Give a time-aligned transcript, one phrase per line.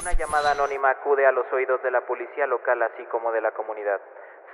[0.00, 3.50] Una llamada anónima acude a los oídos de la policía local así como de la
[3.50, 4.00] comunidad.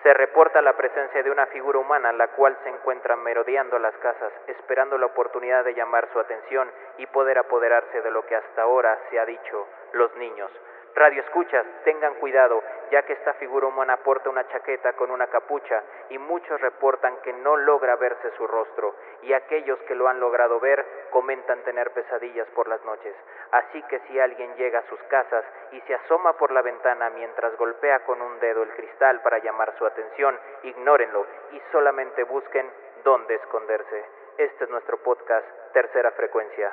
[0.02, 4.32] Se reporta la presencia de una figura humana la cual se encuentra merodeando las casas,
[4.48, 8.98] esperando la oportunidad de llamar su atención y poder apoderarse de lo que hasta ahora
[9.08, 10.50] se ha dicho, los niños.
[10.94, 15.82] Radio escuchas, tengan cuidado, ya que esta figura humana porta una chaqueta con una capucha
[16.08, 20.60] y muchos reportan que no logra verse su rostro y aquellos que lo han logrado
[20.60, 23.12] ver comentan tener pesadillas por las noches.
[23.50, 27.56] Así que si alguien llega a sus casas y se asoma por la ventana mientras
[27.56, 32.70] golpea con un dedo el cristal para llamar su atención, ignórenlo y solamente busquen
[33.02, 34.04] dónde esconderse.
[34.38, 36.72] Este es nuestro podcast, Tercera Frecuencia.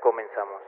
[0.00, 0.60] Comenzamos.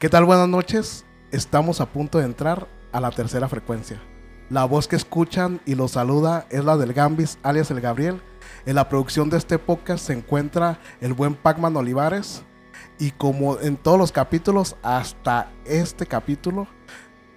[0.00, 0.24] ¿Qué tal?
[0.24, 4.00] Buenas noches estamos a punto de entrar a la tercera frecuencia.
[4.48, 8.22] La voz que escuchan y los saluda es la del Gambis, alias el Gabriel.
[8.64, 12.42] En la producción de este podcast se encuentra el buen Pacman Olivares.
[12.98, 16.68] Y como en todos los capítulos, hasta este capítulo,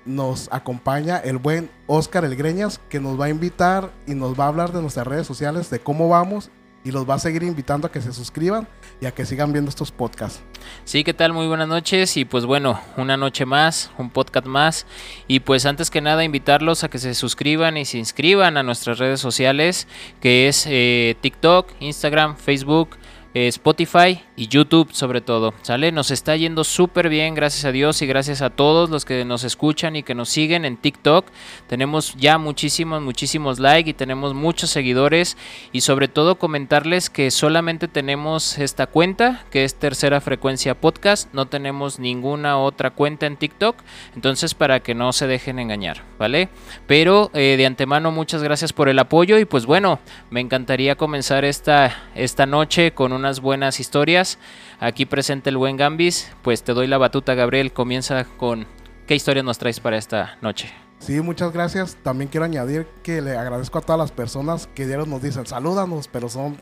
[0.05, 4.45] nos acompaña el buen Oscar El Greñas, que nos va a invitar y nos va
[4.45, 6.51] a hablar de nuestras redes sociales, de cómo vamos
[6.83, 8.67] y los va a seguir invitando a que se suscriban
[9.01, 10.41] y a que sigan viendo estos podcasts.
[10.85, 11.33] Sí, ¿qué tal?
[11.33, 14.85] Muy buenas noches y pues bueno, una noche más, un podcast más
[15.27, 18.99] y pues antes que nada invitarlos a que se suscriban y se inscriban a nuestras
[18.99, 19.87] redes sociales
[20.21, 22.98] que es eh, TikTok, Instagram, Facebook,
[23.33, 25.53] Spotify y YouTube sobre todo.
[25.61, 25.91] ¿Sale?
[25.91, 29.43] Nos está yendo súper bien, gracias a Dios y gracias a todos los que nos
[29.43, 31.27] escuchan y que nos siguen en TikTok.
[31.67, 35.37] Tenemos ya muchísimos, muchísimos likes y tenemos muchos seguidores
[35.71, 41.33] y sobre todo comentarles que solamente tenemos esta cuenta que es Tercera Frecuencia Podcast.
[41.33, 43.77] No tenemos ninguna otra cuenta en TikTok.
[44.15, 46.49] Entonces para que no se dejen engañar, ¿vale?
[46.87, 51.45] Pero eh, de antemano muchas gracias por el apoyo y pues bueno, me encantaría comenzar
[51.45, 54.39] esta, esta noche con unas buenas historias.
[54.79, 58.65] Aquí presente el buen Gambis, pues te doy la batuta Gabriel, comienza con
[59.05, 60.73] qué historia nos traes para esta noche.
[60.99, 61.97] Sí, muchas gracias.
[62.03, 66.07] También quiero añadir que le agradezco a todas las personas que dieron nos dicen salúdanos,
[66.07, 66.57] pero son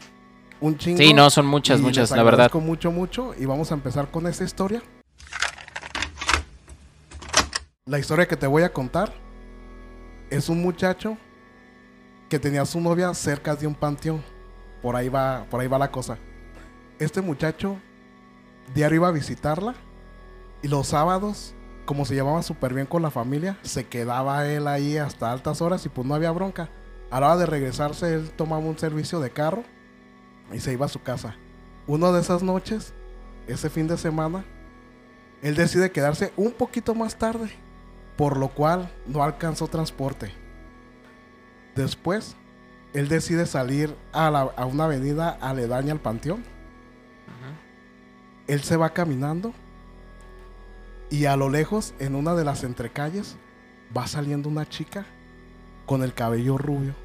[0.59, 0.97] un chingo.
[0.97, 2.45] Sí, no, son muchas, muchas, la verdad.
[2.45, 3.33] agradezco mucho, mucho.
[3.37, 4.81] Y vamos a empezar con esta historia.
[7.85, 9.13] La historia que te voy a contar
[10.29, 11.17] es un muchacho
[12.29, 14.23] que tenía a su novia cerca de un panteón.
[14.81, 16.17] Por ahí va, por ahí va la cosa
[16.99, 17.77] este muchacho
[18.73, 19.75] diario iba a visitarla
[20.61, 21.53] y los sábados,
[21.85, 25.85] como se llevaba súper bien con la familia, se quedaba él ahí hasta altas horas
[25.85, 26.69] y pues no había bronca.
[27.11, 29.63] A la hora de regresarse, él tomaba un servicio de carro
[30.51, 31.35] y se iba a su casa.
[31.85, 32.93] Una de esas noches,
[33.47, 34.43] ese fin de semana,
[35.41, 37.51] él decide quedarse un poquito más tarde,
[38.17, 40.33] por lo cual no alcanzó transporte.
[41.75, 42.35] Después,
[42.93, 46.56] él decide salir a, a una avenida aledaña al panteón
[48.47, 49.53] él se va caminando
[51.09, 53.37] y a lo lejos, en una de las entrecalles,
[53.95, 55.05] va saliendo una chica
[55.85, 56.95] con el cabello rubio.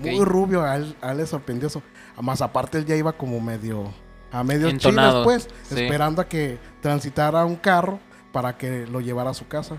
[0.00, 1.82] Muy rubio, a él, le sorprendió eso.
[2.20, 3.92] Más aparte, él ya iba como medio
[4.30, 7.98] a medio chino pues, esperando a que transitara un carro
[8.30, 9.78] para que lo llevara a su casa.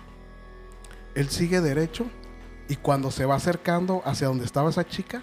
[1.14, 2.08] Él sigue derecho
[2.68, 5.22] y cuando se va acercando hacia donde estaba esa chica,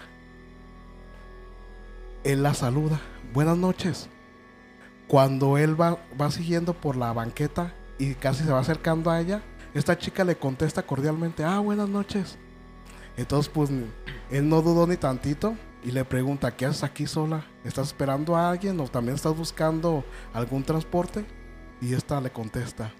[2.23, 3.01] él la saluda.
[3.33, 4.09] Buenas noches
[5.07, 9.41] cuando él va, va siguiendo por la banqueta y casi se va acercando a ella,
[9.73, 12.37] esta chica le contesta cordialmente, ah, buenas noches.
[13.15, 13.69] Entonces, pues,
[14.29, 17.45] él no dudó ni tantito y le pregunta, ¿qué haces aquí sola?
[17.63, 20.03] ¿Estás esperando a alguien o también estás buscando
[20.33, 21.25] algún transporte?
[21.81, 22.91] Y esta le contesta,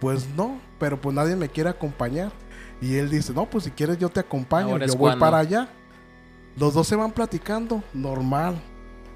[0.00, 2.30] pues no, pero pues nadie me quiere acompañar.
[2.80, 5.68] Y él dice, no, pues si quieres yo te acompaño, yo voy para allá.
[6.56, 8.60] Los dos se van platicando, normal.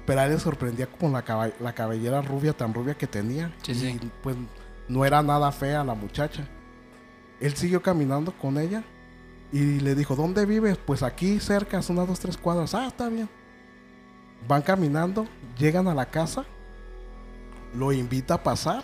[0.05, 3.51] Pero a él le sorprendía como la, la cabellera rubia, tan rubia que tenía.
[3.67, 4.35] y pues
[4.87, 6.47] no era nada fea la muchacha.
[7.39, 8.83] Él siguió caminando con ella
[9.51, 10.77] y le dijo, ¿dónde vives?
[10.77, 12.73] Pues aquí cerca, son unas dos, tres cuadras.
[12.75, 13.29] Ah, está bien.
[14.47, 15.27] Van caminando,
[15.57, 16.45] llegan a la casa,
[17.73, 18.83] lo invita a pasar.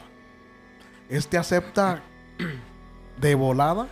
[1.07, 2.01] Este acepta
[3.19, 3.88] de volada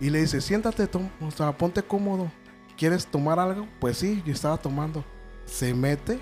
[0.00, 0.88] y le dice, siéntate,
[1.20, 2.30] o sea, ponte cómodo.
[2.76, 3.66] ¿Quieres tomar algo?
[3.78, 5.04] Pues sí, yo estaba tomando.
[5.44, 6.20] Se mete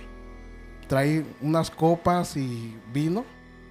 [0.88, 3.24] trae unas copas y vino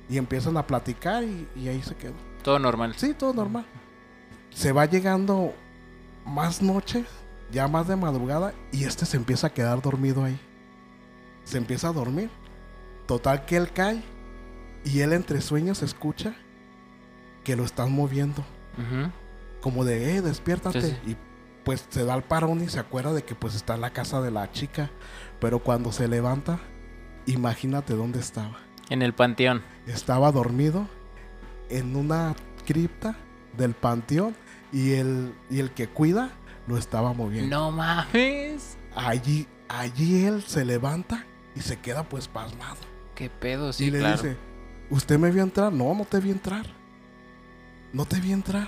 [0.09, 2.13] y empiezan a platicar y, ahí se quedó.
[2.43, 2.93] Todo normal.
[2.95, 3.65] Sí, todo normal.
[4.51, 5.53] Se va llegando
[6.25, 7.03] más noche,
[7.51, 10.39] ya más de madrugada, y este se empieza a quedar dormido ahí.
[11.43, 12.29] Se empieza a dormir.
[13.05, 14.03] Total que él cae
[14.83, 16.35] y él entre sueños escucha
[17.43, 18.43] que lo están moviendo.
[19.61, 20.99] Como de, eh, despiértate.
[21.05, 21.17] Y
[21.63, 24.21] pues se da el parón y se acuerda de que pues está en la casa
[24.21, 24.89] de la chica.
[25.39, 26.59] Pero cuando se levanta,
[27.27, 28.57] Imagínate dónde estaba.
[28.89, 29.61] En el panteón.
[29.85, 30.87] Estaba dormido
[31.69, 32.35] en una
[32.65, 33.15] cripta
[33.55, 34.35] del panteón
[34.71, 36.31] y el, y el que cuida
[36.67, 37.55] lo estaba moviendo.
[37.55, 38.77] No mames.
[38.95, 41.25] Allí, allí él se levanta
[41.55, 42.77] y se queda pues pasmado.
[43.15, 44.21] Qué pedo, sí, y le claro.
[44.21, 44.37] dice,
[44.89, 45.71] ¿usted me vio entrar?
[45.73, 46.65] No, no te vi entrar.
[47.93, 48.67] No te vi entrar.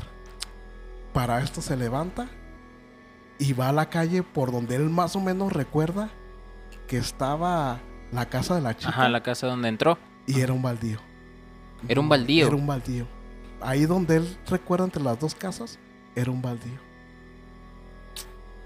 [1.13, 2.27] Para esto se levanta
[3.37, 6.09] y va a la calle por donde él más o menos recuerda
[6.87, 7.79] que estaba
[8.11, 9.97] la casa de la chica Ajá, la casa donde entró.
[10.27, 10.99] y era un baldío.
[11.87, 12.47] Era un baldío.
[12.47, 13.07] Era un baldío.
[13.61, 15.79] Ahí donde él recuerda entre las dos casas,
[16.15, 16.79] era un baldío.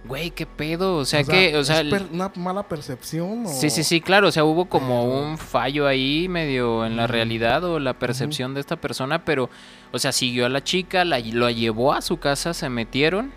[0.06, 0.98] Güey, qué pedo.
[0.98, 3.46] O sea, que, o sea, ¿es una mala percepción.
[3.46, 6.98] o- Sí, sí, sí, claro, o sea, hubo como Pero- un fallo ahí medio en
[6.98, 9.50] la realidad o la percepción de esta persona, pero,
[9.94, 13.32] o sea, siguió a la chica, la, lo llevó a su casa, se metieron,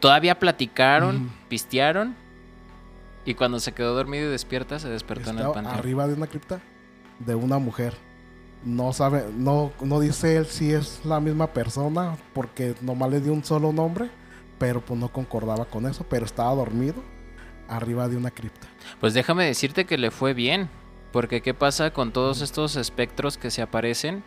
[0.00, 1.26] todavía platicaron, Ujú.
[1.48, 2.16] pistearon,
[3.28, 5.66] y cuando se quedó dormido y despierta, se despertó en el panteón.
[5.66, 6.62] arriba de una cripta
[7.18, 7.92] de una mujer.
[8.64, 13.34] No sabe, no, no dice él si es la misma persona, porque nomás le dio
[13.34, 14.08] un solo nombre,
[14.58, 17.02] pero pues no concordaba con eso, pero estaba dormido
[17.68, 18.66] arriba de una cripta.
[18.98, 20.70] Pues déjame decirte que le fue bien,
[21.12, 24.24] porque ¿qué pasa con todos estos espectros que se aparecen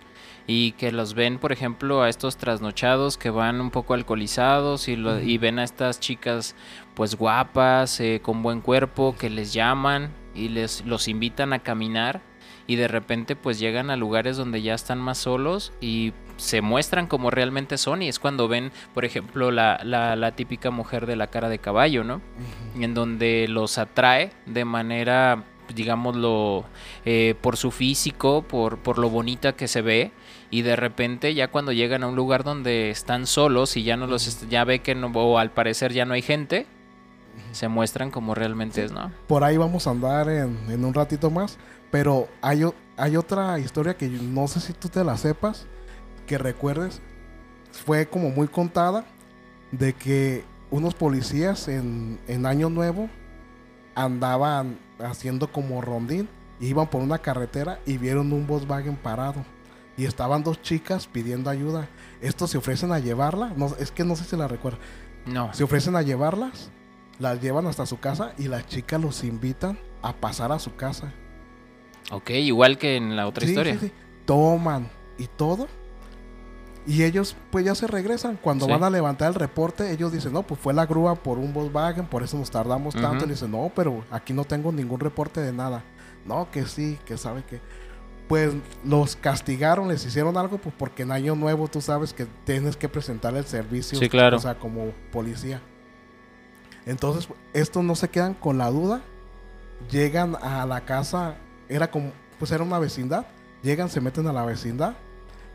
[0.48, 4.96] y que los ven, por ejemplo, a estos trasnochados que van un poco alcoholizados y,
[4.96, 6.56] lo- y ven a estas chicas
[6.96, 12.22] pues guapas, eh, con buen cuerpo, que les llaman y les los invitan a caminar
[12.68, 17.06] y de repente pues llegan a lugares donde ya están más solos y se muestran
[17.08, 21.16] como realmente son y es cuando ven, por ejemplo, la, la, la típica mujer de
[21.16, 22.22] la cara de caballo, ¿no?
[22.80, 26.66] en donde los atrae de manera, digámoslo,
[27.06, 30.12] eh, por su físico, por, por lo bonita que se ve,
[30.50, 34.08] y de repente ya cuando llegan a un lugar donde están solos y ya no
[34.08, 36.66] los ya ve que no, o al parecer ya no hay gente,
[37.52, 39.12] se muestran como realmente es, ¿no?
[39.28, 41.58] Por ahí vamos a andar en, en un ratito más,
[41.90, 42.64] pero hay,
[42.98, 45.68] hay otra historia que no sé si tú te la sepas,
[46.28, 47.02] que recuerdes,
[47.72, 49.06] fue como muy contada,
[49.72, 53.10] de que unos policías en, en Año Nuevo
[53.96, 56.30] andaban haciendo como rondín,
[56.60, 59.44] iban por una carretera y vieron un Volkswagen parado.
[59.98, 61.88] Y estaban dos chicas pidiendo ayuda.
[62.22, 63.54] Estos se ofrecen a llevarla.
[63.56, 64.80] No, es que no sé si la recuerdo.
[65.26, 65.54] No.
[65.54, 66.72] Se ofrecen a llevarlas,
[67.20, 71.14] las llevan hasta su casa y las chicas los invitan a pasar a su casa.
[72.12, 73.74] Ok, igual que en la otra Sí, historia.
[73.80, 73.94] sí, sí.
[74.26, 75.68] Toman y todo.
[76.88, 78.38] Y ellos pues ya se regresan.
[78.42, 78.72] Cuando Sí.
[78.72, 82.06] van a levantar el reporte, ellos dicen, no, pues fue la grúa por un Volkswagen,
[82.08, 83.26] por eso nos tardamos tanto.
[83.26, 85.84] Y le dicen, no, pero aquí no tengo ningún reporte de nada.
[86.26, 87.60] No, que sí, que sabe que...
[88.28, 88.54] Pues
[88.86, 92.88] los castigaron, les hicieron algo, pues porque en Año Nuevo tú sabes que tienes que
[92.88, 94.00] presentar el servicio.
[94.00, 94.38] Sí, claro.
[94.38, 95.62] O sea, como policía.
[96.86, 99.02] Entonces, estos no se quedan con la duda.
[99.90, 101.36] Llegan a la casa,
[101.68, 103.26] era como, pues era una vecindad.
[103.64, 104.96] Llegan, se meten a la vecindad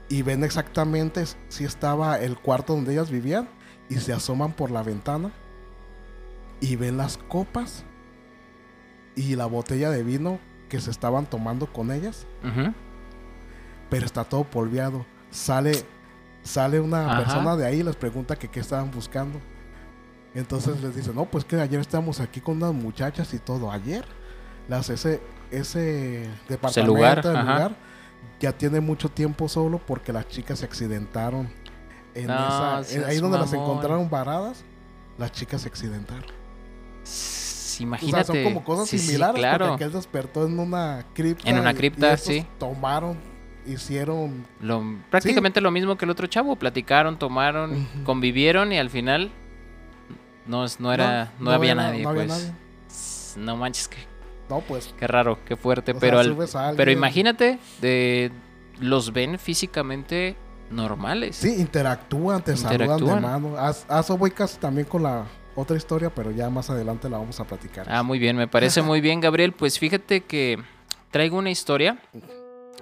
[0.09, 3.49] y ven exactamente si estaba el cuarto donde ellas vivían
[3.89, 5.31] y se asoman por la ventana
[6.61, 7.85] y ven las copas
[9.15, 10.39] y la botella de vino
[10.69, 12.27] que se estaban tomando con ellas,
[13.91, 15.07] pero está todo polveado.
[15.31, 15.73] Sale,
[16.43, 17.19] sale una Ajá.
[17.25, 19.41] persona de ahí y les pregunta que qué estaban buscando.
[20.35, 23.71] Entonces les dice, no, pues que ayer estábamos aquí con unas muchachas y todo.
[23.71, 24.05] Ayer,
[24.69, 25.21] las ese,
[25.51, 27.41] ese departamento, lugar, el ajá.
[27.53, 27.77] lugar,
[28.41, 31.49] ya tiene mucho tiempo solo porque las chicas se accidentaron.
[32.15, 34.65] En No, esa- en- seas ahí donde las encontraron varadas,
[35.19, 36.25] las chicas se accidentaron.
[37.03, 38.25] S- O Imagínate.
[38.25, 39.69] sea, son como cosas Sí, sí, similares claro.
[39.69, 41.49] porque aquel despertó en una cripta.
[41.51, 42.47] En una y- y cripta, sí.
[42.59, 43.19] Tomaron,
[43.67, 46.57] hicieron Lo- prácticamente lo mismo que el otro chavo.
[46.57, 49.31] Platicaron, tomaron, convivieron y al final
[50.47, 52.03] no, no era, no, había nadie.
[52.03, 52.39] no había pues.
[52.39, 52.53] nadie.
[53.45, 53.99] No manches, qué,
[54.49, 54.95] No, pues.
[54.99, 55.93] qué raro, qué fuerte.
[55.93, 58.31] o pero, sea, al- pero imagínate, de,
[58.81, 60.37] los ven físicamente
[60.71, 61.37] normales.
[61.37, 63.23] Sí, interactúan, te saludan de Interactúan.
[63.23, 63.57] mano.
[63.57, 65.25] A, a eso voy casi también con la
[65.55, 67.87] otra historia, pero ya más adelante la vamos a platicar.
[67.91, 69.53] Ah, muy bien, me parece muy bien, Gabriel.
[69.53, 70.59] Pues fíjate que
[71.11, 71.99] traigo una historia,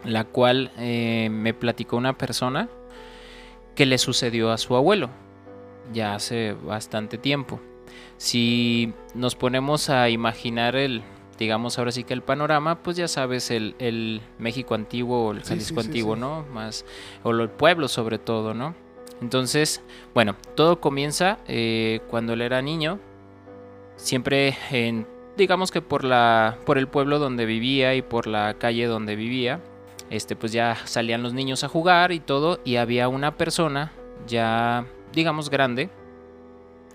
[0.04, 2.68] la cual eh, me platicó una persona
[3.74, 5.08] que le sucedió a su abuelo,
[5.92, 7.60] ya hace bastante tiempo.
[8.16, 11.02] Si nos ponemos a imaginar el,
[11.38, 15.42] digamos ahora sí que el panorama, pues ya sabes, el, el México antiguo, o el
[15.42, 16.20] Jalisco sí, sí, antiguo, sí.
[16.20, 16.44] ¿no?
[16.52, 16.84] Más,
[17.22, 18.74] o el pueblo sobre todo, ¿no?
[19.20, 22.98] Entonces, bueno, todo comienza eh, cuando él era niño,
[23.96, 28.86] siempre en, digamos que por la, por el pueblo donde vivía y por la calle
[28.86, 29.60] donde vivía,
[30.10, 33.92] este, pues ya salían los niños a jugar y todo, y había una persona
[34.26, 35.90] ya, digamos, grande,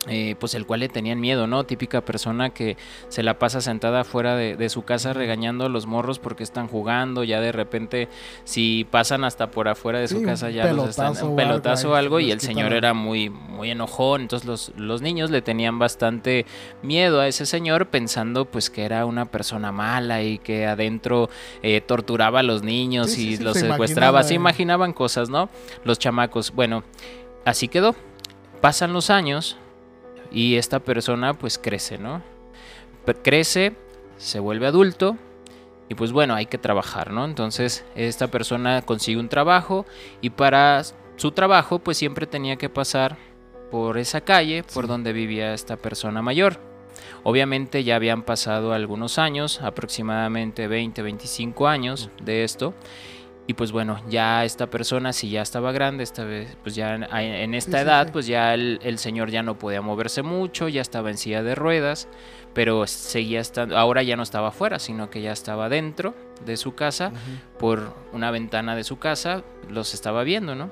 [0.07, 1.65] eh, pues el cual le tenían miedo, ¿no?
[1.65, 2.77] Típica persona que
[3.09, 7.23] se la pasa sentada fuera de, su casa regañando a los morros porque están jugando,
[7.23, 8.07] ya de repente
[8.45, 12.19] si pasan hasta por afuera de su casa ya los están un pelotazo o algo,
[12.19, 16.45] y el señor era muy muy enojón, entonces los, los niños le tenían bastante
[16.81, 21.29] miedo a ese señor pensando pues que era una persona mala y que adentro
[21.61, 25.49] eh, torturaba a los niños y los secuestraba, se imaginaban cosas, ¿no?
[25.83, 26.83] Los chamacos, bueno,
[27.45, 27.95] así quedó.
[28.61, 29.57] Pasan los años,
[30.31, 32.21] y esta persona pues crece, ¿no?
[33.23, 33.75] Crece,
[34.17, 35.17] se vuelve adulto
[35.87, 37.25] y pues bueno, hay que trabajar, ¿no?
[37.25, 39.85] Entonces esta persona consigue un trabajo
[40.21, 40.83] y para
[41.15, 43.17] su trabajo pues siempre tenía que pasar
[43.71, 46.59] por esa calle por donde vivía esta persona mayor.
[47.23, 52.73] Obviamente ya habían pasado algunos años, aproximadamente 20, 25 años de esto,
[53.49, 57.55] y pues bueno, ya esta persona, si ya estaba grande, esta vez, pues ya en,
[57.55, 61.41] esta edad, pues ya el, señor ya no podía moverse mucho, ya estaba en silla
[61.41, 62.07] de ruedas,
[62.53, 66.13] pero seguía estando, ahora ya no estaba afuera, sino que ya estaba dentro
[66.45, 67.11] de su casa,
[67.57, 70.69] por una ventana de su casa, los estaba viendo, ¿no?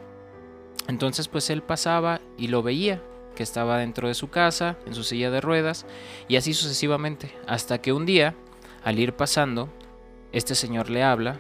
[0.88, 3.02] Entonces pues él pasaba y lo veía,
[3.36, 5.88] que estaba dentro de su casa, en su silla de ruedas,
[6.28, 8.36] y así sucesivamente, hasta que un día,
[8.84, 9.68] al ir pasando,
[10.32, 11.40] este señor le habla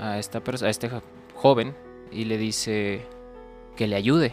[0.00, 0.90] a, esta a este
[1.34, 1.74] joven
[2.10, 3.02] y le dice
[3.76, 4.32] que le ayude.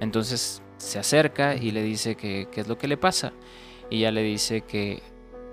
[0.00, 3.32] Entonces se acerca y le dice que qué es lo que le pasa.
[3.90, 5.02] Y ella le dice que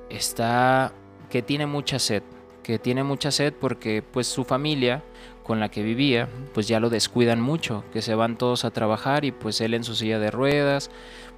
[0.09, 0.93] está,
[1.29, 2.23] que tiene mucha sed,
[2.63, 5.03] que tiene mucha sed porque pues su familia
[5.43, 9.25] con la que vivía pues ya lo descuidan mucho, que se van todos a trabajar
[9.25, 10.89] y pues él en su silla de ruedas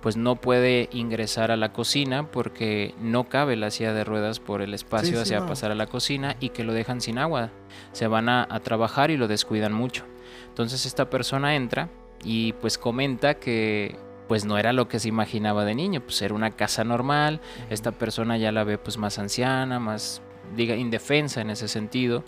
[0.01, 4.61] pues no puede ingresar a la cocina porque no cabe la silla de ruedas por
[4.61, 7.49] el espacio hacia pasar a la cocina y que lo dejan sin agua.
[7.91, 10.05] Se van a, trabajar y lo descuidan mucho.
[10.47, 11.89] Entonces esta persona entra
[12.23, 13.95] y pues comenta que
[14.27, 17.91] pues no era lo que se imaginaba de niño, pues era una casa normal, esta
[17.91, 20.21] persona ya la ve pues más anciana, más
[20.55, 22.23] diga indefensa en ese sentido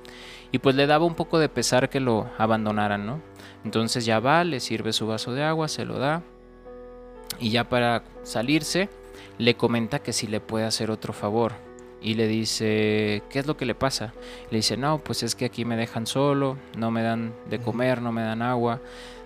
[0.51, 3.21] y pues le daba un poco de pesar que lo abandonaran, ¿no?
[3.63, 6.23] Entonces ya va, le sirve su vaso de agua, se lo da
[7.39, 8.89] y ya para salirse
[9.37, 11.53] le comenta que si le puede hacer otro favor.
[12.01, 14.13] Y le dice, ¿qué es lo que le pasa?
[14.51, 18.01] Le dice, no, pues es que aquí me dejan solo, no me dan de comer,
[18.01, 18.81] no me dan agua.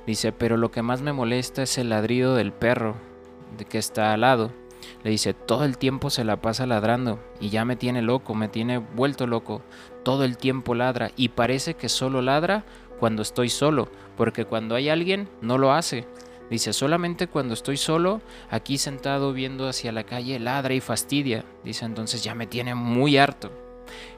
[0.07, 2.95] Dice, pero lo que más me molesta es el ladrido del perro
[3.57, 4.51] de que está al lado.
[5.03, 8.47] Le dice, todo el tiempo se la pasa ladrando y ya me tiene loco, me
[8.47, 9.61] tiene vuelto loco.
[10.03, 12.63] Todo el tiempo ladra y parece que solo ladra
[12.99, 16.07] cuando estoy solo, porque cuando hay alguien no lo hace.
[16.51, 21.45] Dice, solamente cuando estoy solo, aquí sentado viendo hacia la calle, ladra y fastidia.
[21.63, 23.49] Dice, entonces ya me tiene muy harto.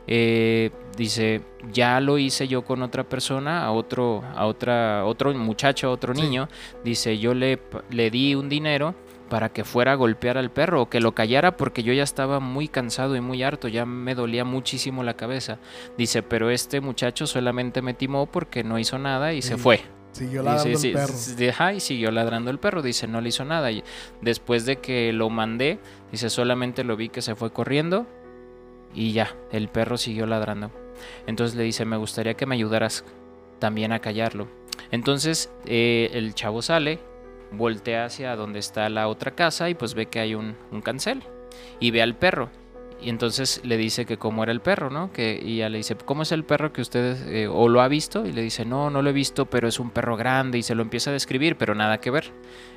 [0.08, 5.90] Eh, dice, ya lo hice yo con otra persona, a otro, a otra, otro muchacho,
[5.90, 6.50] a otro niño.
[6.84, 7.60] Dice, yo le,
[7.92, 8.96] le di un dinero
[9.30, 12.40] para que fuera a golpear al perro o que lo callara porque yo ya estaba
[12.40, 15.60] muy cansado y muy harto, ya me dolía muchísimo la cabeza.
[16.00, 19.82] Dice, pero este muchacho solamente me timó porque no hizo nada y se fue.
[20.14, 21.72] Siguió ladrando el perro.
[21.74, 22.82] y siguió ladrando el perro.
[22.82, 23.70] Dice, no le hizo nada.
[23.72, 23.84] Y
[24.22, 25.80] después de que lo mandé,
[26.12, 28.08] dice, solamente lo vi que se fue corriendo
[28.94, 30.72] y ya, el perro siguió ladrando.
[31.28, 33.04] Entonces le dice, me gustaría que me ayudaras
[33.60, 34.48] también a callarlo.
[34.92, 37.00] Entonces eh, el chavo sale,
[37.52, 41.24] voltea hacia donde está la otra casa y pues ve que hay un, un cancel
[41.80, 42.50] y ve al perro.
[43.04, 45.12] Y entonces le dice que cómo era el perro, ¿no?
[45.12, 47.90] Que, y ella le dice, ¿cómo es el perro que usted eh, o lo ha
[47.90, 48.26] visto?
[48.26, 50.74] Y le dice, no, no lo he visto, pero es un perro grande y se
[50.74, 52.32] lo empieza a describir, pero nada que ver.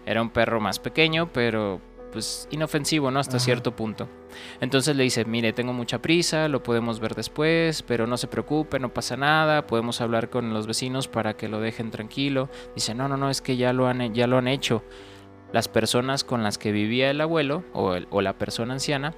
[0.04, 1.80] Era un perro más pequeño, pero
[2.10, 3.20] pues inofensivo, ¿no?
[3.20, 4.08] Hasta cierto punto.
[4.60, 8.80] Entonces le dice, mire, tengo mucha prisa, lo podemos ver después, pero no se preocupe,
[8.80, 12.48] no pasa nada, podemos hablar con los vecinos para que lo dejen tranquilo.
[12.74, 14.82] Dice, no, no, no, es que ya lo han, ya lo han hecho.
[15.52, 19.14] Las personas con las que vivía el abuelo o, o la persona anciana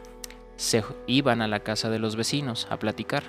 [0.59, 3.23] se iban a la casa de los vecinos a platicar.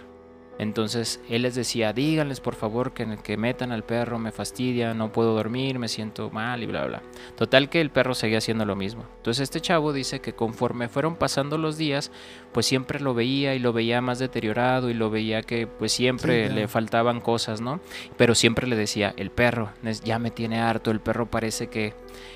[0.57, 5.13] Entonces él les decía, díganles por favor que, que metan al perro, me fastidia, no
[5.13, 7.01] puedo dormir, me siento mal y bla, bla.
[7.37, 9.05] Total que el perro seguía haciendo lo mismo.
[9.17, 12.11] Entonces este chavo dice que conforme fueron pasando los días,
[12.51, 16.49] pues siempre lo veía y lo veía más deteriorado y lo veía que pues siempre
[16.49, 17.79] le faltaban cosas, ¿no?
[18.17, 19.71] Pero siempre le decía, el perro
[20.03, 21.93] ya me tiene harto, el perro parece que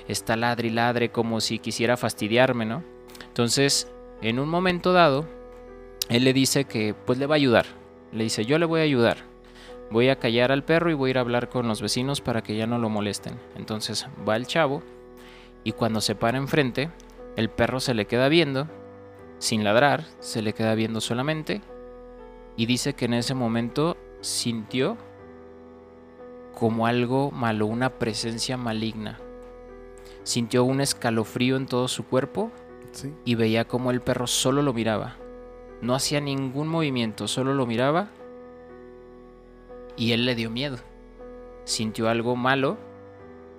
[0.08, 2.82] está ladre y ladre como si quisiera fastidiarme, ¿no?
[3.26, 3.93] Entonces
[4.24, 5.26] en un momento dado,
[6.08, 7.66] él le dice que pues le va a ayudar.
[8.10, 9.18] Le dice, yo le voy a ayudar.
[9.90, 12.42] Voy a callar al perro y voy a ir a hablar con los vecinos para
[12.42, 13.38] que ya no lo molesten.
[13.54, 14.82] Entonces va el chavo
[15.62, 16.88] y cuando se para enfrente,
[17.36, 18.66] el perro se le queda viendo,
[19.38, 21.60] sin ladrar, se le queda viendo solamente
[22.56, 24.96] y dice que en ese momento sintió
[26.54, 29.18] como algo malo, una presencia maligna.
[30.22, 32.50] sintió un escalofrío en todo su cuerpo
[32.94, 33.12] Sí.
[33.24, 35.16] y veía como el perro solo lo miraba.
[35.82, 38.08] No hacía ningún movimiento, solo lo miraba
[39.96, 40.78] y él le dio miedo.
[41.64, 42.76] Sintió algo malo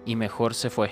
[0.05, 0.91] y mejor se fue.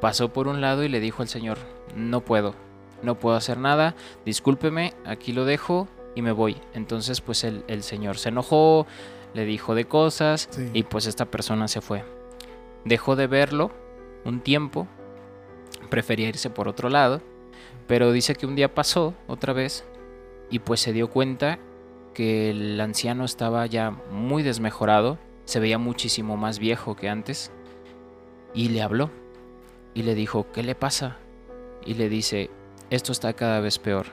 [0.00, 1.58] Pasó por un lado y le dijo al Señor,
[1.96, 2.54] no puedo,
[3.02, 6.56] no puedo hacer nada, discúlpeme, aquí lo dejo y me voy.
[6.74, 8.86] Entonces pues el, el Señor se enojó,
[9.34, 10.70] le dijo de cosas Sí.
[10.72, 12.04] y pues esta persona se fue.
[12.84, 13.70] Dejó de verlo
[14.24, 14.88] un tiempo,
[15.92, 17.20] prefería irse por otro lado,
[17.86, 19.84] pero dice que un día pasó otra vez
[20.48, 21.58] y pues se dio cuenta
[22.14, 27.52] que el anciano estaba ya muy desmejorado, se veía muchísimo más viejo que antes
[28.54, 29.10] y le habló
[29.92, 31.18] y le dijo, ¿qué le pasa?
[31.84, 32.48] Y le dice,
[32.88, 34.06] esto está cada vez peor.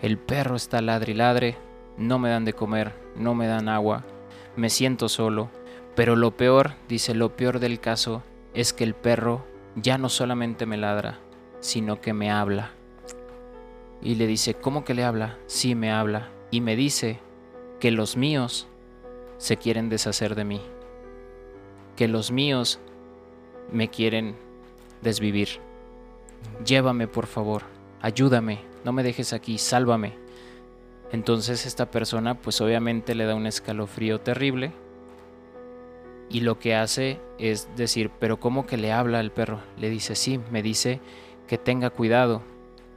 [0.00, 1.58] El perro está ladre y ladre,
[1.98, 4.02] no me dan de comer, no me dan agua,
[4.56, 5.50] me siento solo,
[5.94, 8.22] pero lo peor, dice, lo peor del caso
[8.54, 9.44] es que el perro
[9.76, 11.18] ya no solamente me ladra,
[11.60, 12.72] sino que me habla.
[14.02, 15.38] Y le dice, ¿cómo que le habla?
[15.46, 16.30] Sí, me habla.
[16.50, 17.20] Y me dice
[17.80, 18.66] que los míos
[19.38, 20.60] se quieren deshacer de mí.
[21.94, 22.80] Que los míos
[23.70, 24.36] me quieren
[25.02, 25.48] desvivir.
[26.64, 27.62] Llévame, por favor.
[28.00, 28.60] Ayúdame.
[28.84, 29.58] No me dejes aquí.
[29.58, 30.14] Sálvame.
[31.12, 34.72] Entonces esta persona pues obviamente le da un escalofrío terrible.
[36.28, 39.60] Y lo que hace es decir, pero ¿cómo que le habla al perro?
[39.78, 41.00] Le dice, sí, me dice
[41.46, 42.42] que tenga cuidado,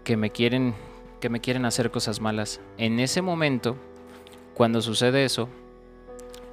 [0.03, 0.73] que me quieren,
[1.19, 2.59] que me quieren hacer cosas malas.
[2.77, 3.75] En ese momento,
[4.55, 5.47] cuando sucede eso,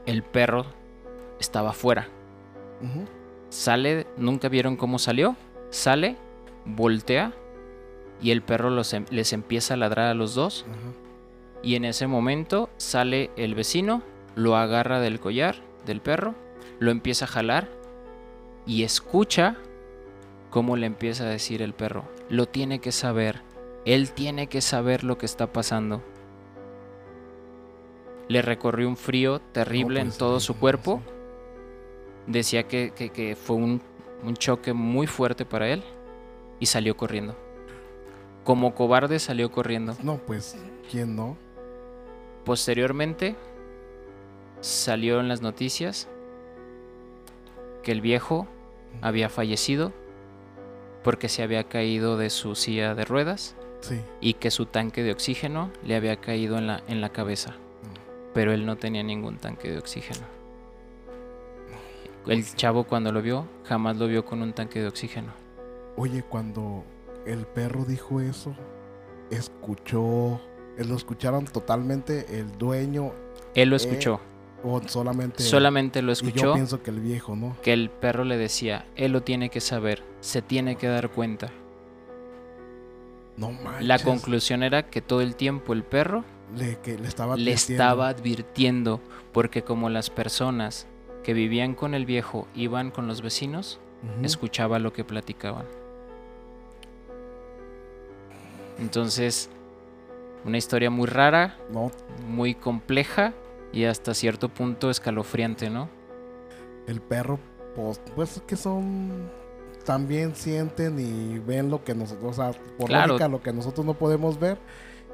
[0.04, 0.66] el perro
[1.40, 2.09] estaba fuera.
[3.49, 5.35] Sale, nunca vieron cómo salió.
[5.71, 6.16] Sale,
[6.64, 7.33] voltea
[8.21, 10.66] y el perro los em- les empieza a ladrar a los dos.
[11.62, 14.02] Y en ese momento sale el vecino,
[14.35, 15.56] lo agarra del collar
[15.87, 16.35] del perro,
[16.78, 17.68] lo empieza a jalar
[18.66, 19.56] y escucha
[20.50, 22.04] cómo le empieza a decir el perro.
[22.28, 23.42] Lo tiene que saber.
[23.85, 26.02] Él tiene que saber lo que está pasando.
[28.28, 31.00] Le recorrió un frío terrible en todo su cuerpo.
[32.26, 33.80] Decía que, que- que fue un,
[34.25, 35.82] un choque muy fuerte para él
[36.58, 37.36] y salió corriendo.
[38.43, 39.95] Como cobarde salió corriendo.
[40.02, 40.56] No, pues,
[40.91, 41.36] ¿quién no?
[42.45, 43.36] Posteriormente
[44.60, 46.08] salió en las noticias
[47.86, 48.49] que el viejo
[49.00, 49.92] había fallecido
[51.04, 54.00] porque se había caído de su silla de ruedas Sí.
[54.20, 57.54] y que su tanque de oxígeno le había caído en la, en la cabeza.
[58.34, 60.26] Pero él no tenía ningún tanque de oxígeno.
[62.26, 65.32] El chavo cuando lo vio, jamás lo vio con un tanque de oxígeno.
[65.96, 66.82] Oye, cuando
[67.25, 68.52] el perro dijo eso,
[69.30, 70.40] escuchó,
[70.76, 73.12] lo escucharon totalmente el dueño
[73.54, 74.20] Él lo Eh, escuchó,
[74.64, 76.36] o solamente solamente lo Y escuchó.
[76.47, 77.56] yo pienso que el viejo, ¿no?
[77.62, 81.50] que el perro le decía, él lo tiene que saber, se tiene que dar cuenta.
[83.36, 83.86] No manches.
[83.86, 86.25] La conclusión era que todo el tiempo el perro
[86.56, 87.73] le, que le estaba le advirtiendo.
[87.73, 89.00] estaba advirtiendo,
[89.32, 90.86] porque como las personas
[91.23, 93.78] que vivían con el viejo iban con los vecinos,
[94.23, 95.66] escuchaba lo que platicaban.
[98.78, 99.49] Entonces,
[100.45, 101.90] una historia muy rara, No,
[102.28, 103.32] muy compleja
[103.73, 105.89] y hasta cierto punto escalofriante, ¿no?
[106.87, 107.39] el perro,
[107.75, 109.29] pues, pues que son
[109.85, 113.09] también sienten y ven lo que nosotros, o sea, por Claro.
[113.09, 114.59] lógica, lo que nosotros no podemos ver.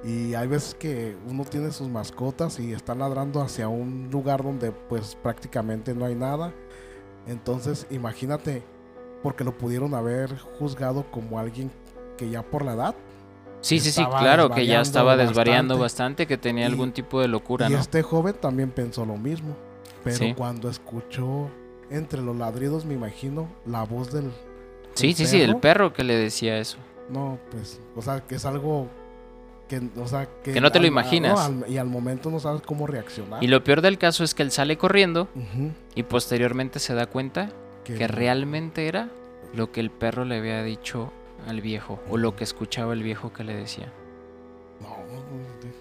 [0.04, 4.72] Y hay veces que uno tiene sus mascotas y están ladrando hacia un lugar donde
[4.72, 6.52] pues prácticamente no hay nada.
[7.26, 8.62] Entonces, imagínate,
[9.22, 11.70] porque lo pudieron haber juzgado como alguien
[12.16, 12.94] que ya por la edad.
[13.62, 16.24] Sí, sí, sí, claro, que ya estaba desvariando bastante.
[16.24, 17.78] bastante, que tenía Y- algún tipo de locura, y ¿no?
[17.78, 19.56] este joven también pensó lo mismo.
[20.04, 20.34] Pero Sí.
[20.36, 21.48] cuando escuchó
[21.90, 24.30] entre los ladridos, me imagino, la voz del...
[24.94, 26.76] Sí, del sí, sí, el perro, perro que le decía eso.
[27.08, 28.88] No, pues, o sea, que es algo
[29.68, 30.52] que, o sea, que...
[30.54, 31.34] Que no te lo imaginas.
[31.50, 33.42] no, al- y al momento no sabes cómo reaccionar.
[33.44, 35.28] Y lo peor del caso es que él sale corriendo
[35.94, 37.50] y posteriormente se da cuenta
[37.84, 39.08] que realmente era
[39.54, 41.12] lo que el perro le había dicho
[41.46, 43.92] al viejo o lo que escuchaba el viejo que le decía.
[44.80, 45.72] No, güey,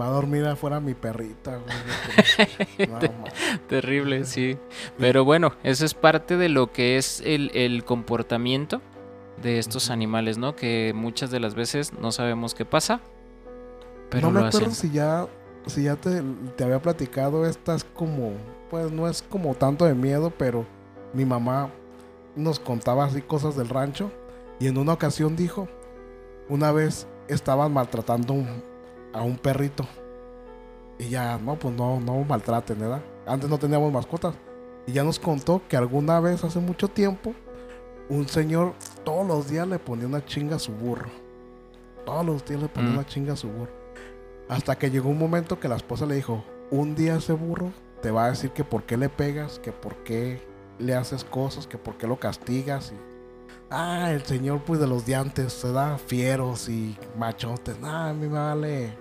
[0.00, 1.58] va a dormir afuera mi perrita.
[1.58, 2.98] güey, no,
[3.68, 4.56] Terrible, sí.
[4.98, 8.80] Pero bueno, eso es parte de lo que es el, el comportamiento
[9.42, 10.54] de estos animales, ¿no?
[10.54, 13.00] Que muchas de las veces no sabemos qué pasa,
[14.10, 14.90] pero no me lo acuerdo hacen.
[14.90, 15.26] si ya,
[15.66, 16.22] si ya te,
[16.56, 18.32] te había platicado, esta es como,
[18.70, 20.66] pues no es como tanto de miedo, pero
[21.14, 21.70] mi mamá
[22.36, 24.10] nos contaba así cosas del rancho
[24.60, 25.66] y en una ocasión dijo,
[26.48, 28.36] una vez estaban maltratando
[29.12, 29.84] a un perrito
[30.98, 33.02] y ya, no, pues no, no maltraten, ¿verdad?
[33.26, 34.34] Antes no teníamos mascotas
[34.86, 37.34] y ya nos contó que alguna vez hace mucho tiempo
[38.08, 41.08] un señor todos los días le ponía una chinga a su burro.
[42.04, 42.94] Todos los días le ponía Mm.
[42.94, 43.72] una chinga a su burro.
[44.48, 47.70] Hasta que llegó un momento que la esposa le dijo, un día ese burro
[48.02, 50.42] te va a decir que por qué le pegas, que por qué
[50.78, 52.92] le haces cosas, que por qué lo castigas.
[52.92, 53.09] Y,
[53.70, 57.76] ah, el señor pues de los de antes se da fieros y machotes.
[57.82, 58.92] Ah, a mí me vale.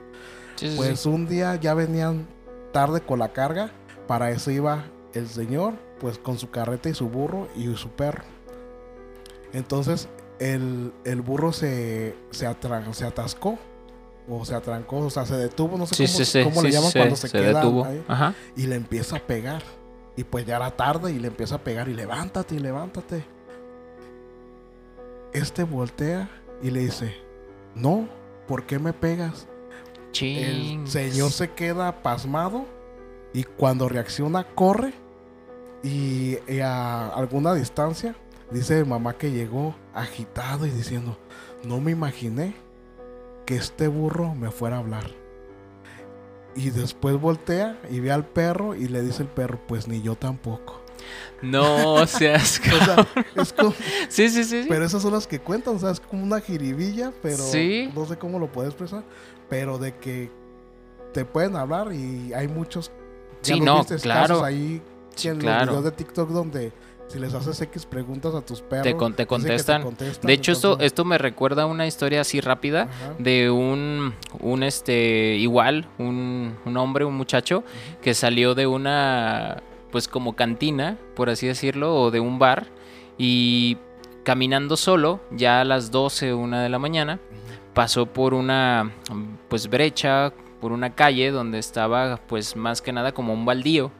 [0.55, 1.09] Sí, sí, Pues sí.
[1.09, 2.27] un día ya venían
[2.71, 3.71] tarde con la carga.
[4.07, 8.23] Para eso iba el señor, pues con su carreta y su burro y su perro.
[9.53, 10.07] Entonces
[10.39, 12.47] el, el burro se, se,
[12.91, 13.57] se atascó.
[14.31, 16.69] O se atrancó, o sea, se detuvo, no sé Sí, cómo, sí, sí, cómo le
[16.71, 17.83] llaman cuando se, se quedan detuvo.
[17.83, 18.03] ahí.
[18.07, 18.35] Ajá.
[18.55, 19.63] Y le empieza a pegar.
[20.15, 23.25] Y pues ya era tarde y le empieza a pegar y levántate y levántate.
[25.33, 26.29] Este voltea
[26.61, 27.15] y le dice,
[27.75, 28.07] no,
[28.47, 29.47] ¿por qué me pegas?
[30.19, 32.65] El señor se queda pasmado
[33.33, 34.93] y cuando reacciona corre
[35.83, 38.15] y, y a alguna distancia
[38.51, 41.17] dice mamá que llegó agitado y diciendo,
[41.63, 42.55] no me imaginé
[43.45, 45.05] que este burro me fuera a hablar.
[46.55, 50.15] Y después voltea y ve al perro y le dice el perro, pues ni yo
[50.15, 50.78] tampoco.
[51.41, 52.61] No seas.
[52.81, 53.73] O sea, es como,
[54.09, 54.63] sí, sí, sí.
[54.63, 54.65] sí.
[54.69, 57.89] pero esas son las que cuentan, o sea, es como una jiribilla, pero Sí.
[57.95, 59.03] no sé cómo lo puedo expresar,
[59.49, 60.29] pero de que
[61.13, 62.91] te pueden hablar y hay muchos
[63.41, 64.27] Sí, los no, viste, claro.
[64.35, 64.81] casos ahí
[65.15, 65.65] Sí, en los claro.
[65.71, 66.71] videos de TikTok donde
[67.07, 70.27] si les haces X preguntas a tus perros Te, con- te dicen que te contestan.
[70.27, 73.15] De hecho, esto, entonces- esto me recuerda a una historia así rápida Ajá.
[73.17, 77.63] de un, un este, igual, un, un hombre, un muchacho,
[78.03, 82.67] que salió de una, pues como cantina, por así decirlo, o de un bar,
[83.17, 83.77] y
[84.23, 87.19] caminando solo, ya a las 12, una de la mañana,
[87.73, 88.91] pasó por una,
[89.47, 93.91] pues brecha, por una calle donde estaba, pues más que nada como un baldío.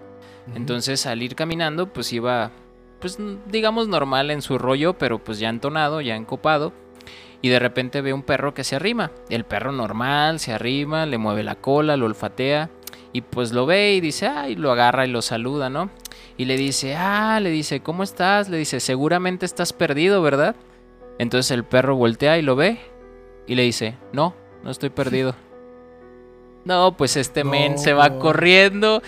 [0.56, 2.52] Entonces al ir caminando, pues iba,
[2.99, 6.73] pues digamos normal en su rollo, pero pues ya entonado, ya encopado.
[7.41, 9.12] Y de repente ve un perro que se arrima.
[9.30, 12.69] El perro normal se arrima, le mueve la cola, lo olfatea.
[13.12, 15.89] Y pues lo ve y dice, ay, lo agarra y lo saluda, ¿no?
[16.38, 18.50] Y le dice, ah, le dice, ¿cómo estás?
[18.50, 20.56] Le dice, seguramente estás perdido, ¿verdad?
[21.17, 22.80] Entonces el perro voltea y lo ve.
[23.48, 25.36] Y le dice, no, no estoy perdido.
[26.65, 29.02] No, pues este men se va corriendo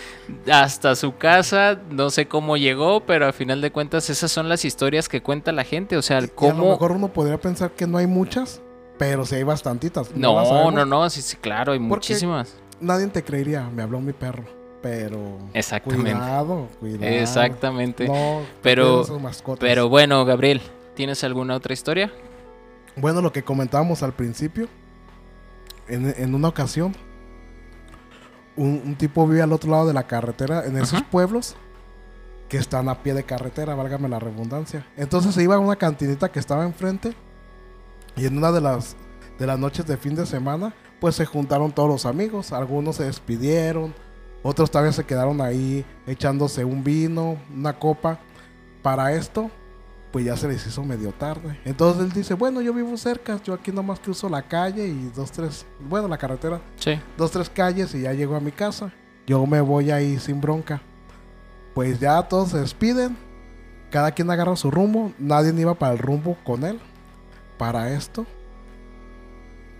[0.50, 4.64] hasta su casa, no sé cómo llegó, pero al final de cuentas esas son las
[4.64, 6.70] historias que cuenta la gente, o sea, el Y a lo cómo...
[6.70, 8.62] mejor uno podría pensar que no hay muchas,
[8.98, 10.16] pero sí hay bastantitas.
[10.16, 12.56] No, no, no, sí, sí, claro, hay Porque- muchísimas.
[12.82, 14.44] Nadie te creería, me habló mi perro,
[14.82, 16.12] pero Exactamente.
[16.12, 17.04] cuidado, cuidado.
[17.04, 18.06] Exactamente.
[18.08, 19.04] No, Pero-.
[19.60, 20.60] Pero bueno, Gabriel,
[20.94, 22.12] ¿tienes alguna otra historia?
[22.96, 24.68] Bueno, lo que comentábamos al principio,
[25.88, 26.94] en, en una ocasión,
[28.56, 31.10] un, un tipo vive al otro lado de la carretera, en esos Ajá.
[31.10, 31.56] pueblos
[32.48, 34.86] que están a pie de carretera, válgame la redundancia.
[34.96, 37.14] Entonces se iba a una cantinita que estaba enfrente
[38.14, 38.94] y en una de las,
[39.42, 43.04] de las noches de fin de semana, pues se juntaron todos los amigos, algunos se
[43.04, 43.92] despidieron,
[44.44, 48.20] otros todavía se quedaron ahí echándose un vino, una copa.
[48.82, 49.50] Para esto,
[50.12, 51.58] pues ya se les hizo medio tarde.
[51.64, 55.32] Entonces él dice, bueno, yo vivo cerca, yo aquí nomás cruzo la calle y dos,
[55.32, 57.00] tres, bueno, la carretera, Sí.
[57.16, 58.92] dos, tres calles y ya llego a mi casa.
[59.26, 60.80] Yo me voy ahí sin bronca.
[61.74, 63.16] Pues ya todos se despiden,
[63.90, 66.78] cada quien agarra su rumbo, nadie iba para el rumbo con él.
[67.58, 68.24] Para esto,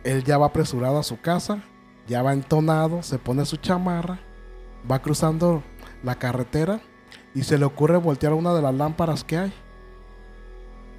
[0.04, 1.62] él ya va apresurado a su casa,
[2.06, 4.18] ya va entonado, se pone su chamarra,
[4.90, 5.62] va cruzando
[6.02, 6.80] la carretera
[7.34, 9.52] y se le ocurre voltear una de las lámparas que hay.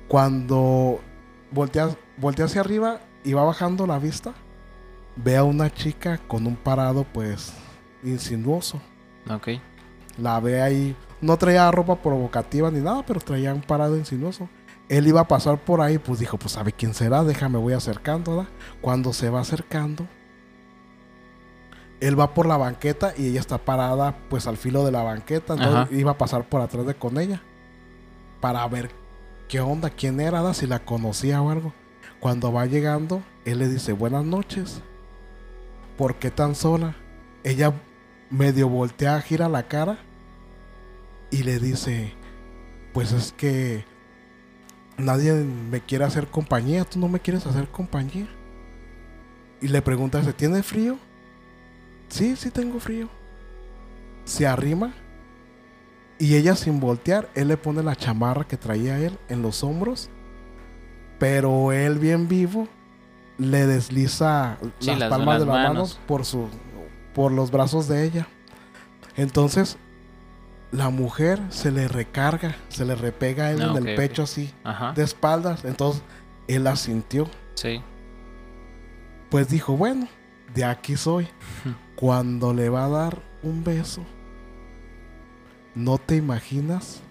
[0.07, 0.99] Cuando
[1.51, 4.33] voltea, voltea hacia arriba y va bajando la vista,
[5.15, 7.53] ve a una chica con un parado pues
[8.03, 8.81] insinuoso.
[9.29, 9.49] Ok.
[10.17, 14.49] La ve ahí, no traía ropa provocativa ni nada, pero traía un parado insinuoso.
[14.89, 18.37] Él iba a pasar por ahí, pues dijo, pues sabe quién será, déjame voy acercando,
[18.37, 18.51] ¿verdad?
[18.81, 20.07] Cuando se va acercando,
[21.99, 25.53] él va por la banqueta y ella está parada pues al filo de la banqueta,
[25.53, 25.93] entonces Ajá.
[25.93, 27.41] iba a pasar por atrás de con ella
[28.41, 28.91] para ver
[29.47, 30.53] qué onda, quién era, ¿verdad?
[30.53, 31.73] si la conocía o algo.
[32.19, 34.81] Cuando va llegando, él le dice, buenas noches.
[35.97, 36.95] ¿Por qué tan sola?
[37.43, 37.73] Ella
[38.29, 39.99] medio voltea, gira la cara
[41.31, 42.13] y le dice,
[42.93, 43.85] pues es que
[44.97, 48.27] nadie me quiere hacer compañía, tú no me quieres hacer compañía.
[49.61, 50.97] Y le pregunta, ¿se tiene frío?
[52.09, 53.09] Sí, sí tengo frío.
[54.25, 54.93] Se arrima
[56.19, 60.09] y ella sin voltear, él le pone la chamarra que traía él en los hombros,
[61.19, 62.67] pero él bien vivo
[63.37, 65.73] le desliza Sí, las, las- palmas de las las manos.
[65.75, 66.47] manos por su
[67.13, 68.27] por los brazos de ella.
[69.15, 69.77] Entonces,
[70.73, 74.51] la mujer se le recarga, se le repega a él Ah, en el pecho así,
[74.65, 74.91] Ajá.
[74.93, 75.63] de espaldas.
[75.63, 76.01] Entonces
[76.47, 77.29] él la sintió.
[77.53, 77.81] Sí.
[79.29, 80.07] Pues dijo, bueno,
[80.53, 81.27] de aquí soy.
[81.95, 84.03] Cuando le va a dar un beso,
[85.75, 87.01] no te imaginas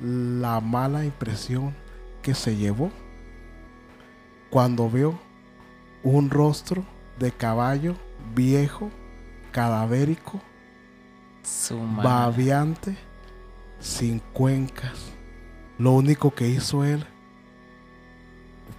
[0.00, 1.74] la mala impresión
[2.22, 2.90] que se llevó
[4.50, 5.18] cuando vio
[6.02, 6.84] un rostro
[7.18, 7.96] de caballo
[8.34, 8.90] viejo,
[9.52, 10.40] cadavérico,
[11.42, 12.96] Su babeante,
[13.80, 15.12] sin cuencas.
[15.78, 17.04] Lo único que hizo él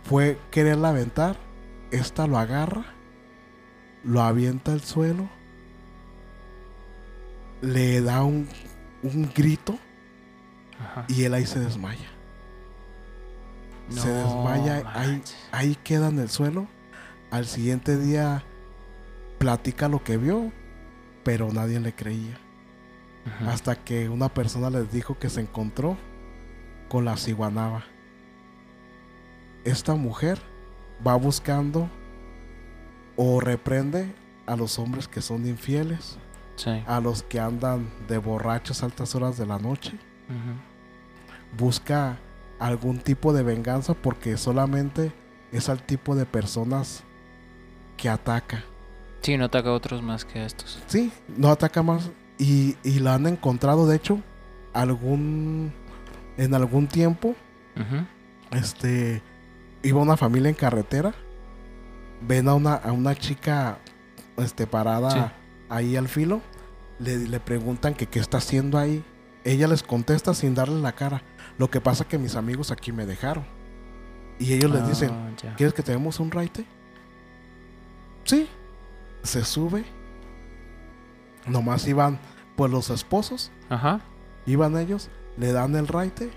[0.03, 1.37] fue quererla aventar.
[1.91, 2.85] Esta lo agarra,
[4.03, 5.29] lo avienta al suelo,
[7.61, 8.49] le da un,
[9.03, 9.77] un grito
[10.79, 11.05] Ajá.
[11.07, 12.09] y él ahí se desmaya.
[13.89, 16.67] se desmaya, ahí, ahí queda en el suelo.
[17.31, 18.43] Al siguiente día
[19.37, 20.51] platica lo que vio,
[21.23, 22.37] pero nadie le creía.
[23.47, 25.97] Hasta que una persona les dijo que se encontró
[26.89, 27.83] con la ciguanaba.
[29.65, 30.39] Esta mujer
[31.05, 31.89] va buscando
[33.15, 34.13] o reprende
[34.45, 36.17] a los hombres que son infieles,
[36.55, 36.83] Sí.
[36.87, 39.93] a los que andan de borrachos a altas horas de la noche.
[41.57, 42.17] Busca
[42.59, 45.11] algún tipo de venganza porque solamente
[45.51, 47.03] es al tipo de personas
[47.95, 48.63] que ataca.
[49.21, 50.81] Sí, no ataca a otros más que a estos.
[50.87, 52.09] Sí, no ataca más.
[52.39, 54.21] Y, y la han encontrado, de hecho,
[54.73, 55.73] algún.
[56.37, 57.35] En algún tiempo,
[58.51, 59.21] este.
[59.83, 61.13] Iba una familia en carretera.
[62.21, 63.77] Ven a una, a una chica
[64.37, 65.19] este, parada Sí.
[65.69, 66.41] ahí al filo.
[66.99, 69.03] Le, le preguntan que qué está haciendo ahí.
[69.43, 71.21] Ella les contesta sin darle la cara.
[71.57, 73.45] Lo que pasa que mis amigos aquí me dejaron.
[74.39, 75.53] Y ellos les dicen, Ah.
[75.57, 76.65] ¿Quieres que te demos un raite?
[78.25, 78.47] Sí.
[79.23, 79.85] Se sube.
[81.47, 82.19] Nomás iban,
[82.55, 84.01] pues los esposos, Ajá.
[84.45, 86.29] iban ellos, le dan el raite.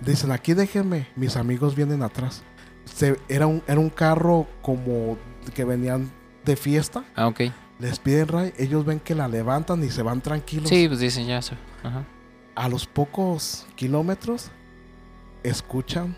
[0.00, 2.42] Dicen, aquí déjenme, mis amigos vienen atrás.
[2.84, 5.16] Se, era, un, era un carro como
[5.54, 6.10] que venían
[6.44, 7.04] de fiesta.
[7.14, 7.40] Ah, ok.
[7.78, 10.68] Les piden ray, ellos ven que la levantan y se van tranquilos.
[10.68, 11.38] Sí, pues dicen ya.
[11.38, 11.54] eso.
[11.82, 12.04] Ajá.
[12.54, 14.50] A los pocos kilómetros,
[15.42, 16.16] escuchan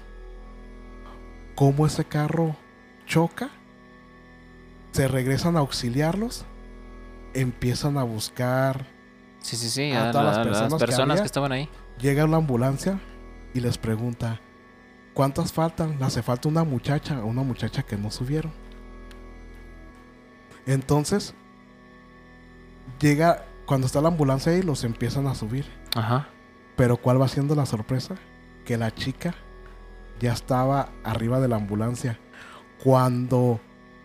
[1.54, 2.56] cómo ese carro
[3.06, 3.50] choca,
[4.92, 6.44] se regresan a auxiliarlos,
[7.34, 8.86] empiezan a buscar,
[9.40, 9.92] Sí, sí, sí.
[9.92, 11.26] A A, todas las la- personas las que personas que, había.
[11.26, 11.68] estaban ahí.
[11.98, 12.98] llega la ambulancia
[13.52, 14.40] y les pregunta,
[15.12, 15.98] ¿cuántas faltan?
[15.98, 18.52] Le hace falta una muchacha, una muchacha que no subieron.
[20.66, 21.34] Entonces,
[23.00, 25.66] llega, cuando está la ambulancia ahí, los empiezan a subir.
[25.94, 26.28] Ajá.
[26.76, 28.14] Pero ¿cuál va siendo la sorpresa?
[28.64, 29.34] Que la chica
[30.20, 32.18] ya estaba arriba de la ambulancia.
[32.82, 33.60] Cuando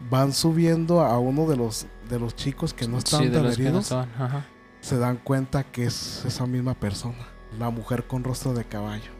[0.10, 3.44] van subiendo a uno de los de los chicos que no están sí, de tan
[3.44, 4.10] no heridos, estaban.
[4.18, 4.46] Ajá.
[4.82, 7.28] se dan cuenta que es esa misma persona,
[7.60, 9.12] la mujer con rostro de caballo.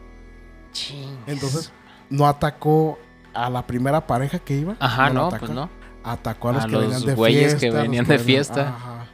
[1.26, 1.72] Entonces,
[2.08, 2.98] no atacó
[3.34, 4.76] a la primera pareja que iba.
[4.80, 5.70] Ajá, no, atacó, pues no.
[6.02, 7.58] Atacó a los A que los venían de fiesta.
[7.58, 8.68] que a los venían que de fiesta.
[8.68, 9.06] Ajá.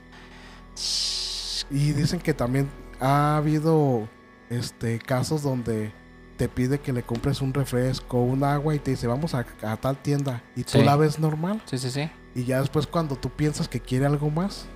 [1.70, 2.68] Y dicen que también
[3.00, 4.08] ha habido
[4.50, 5.92] este casos donde
[6.36, 9.76] te pide que le compres un refresco, un agua y te dice vamos a, a
[9.76, 10.82] tal tienda y tú Sí.
[10.84, 12.10] la ves normal Sí, sí, sí.
[12.34, 14.66] y ya después cuando tú piensas que quiere algo más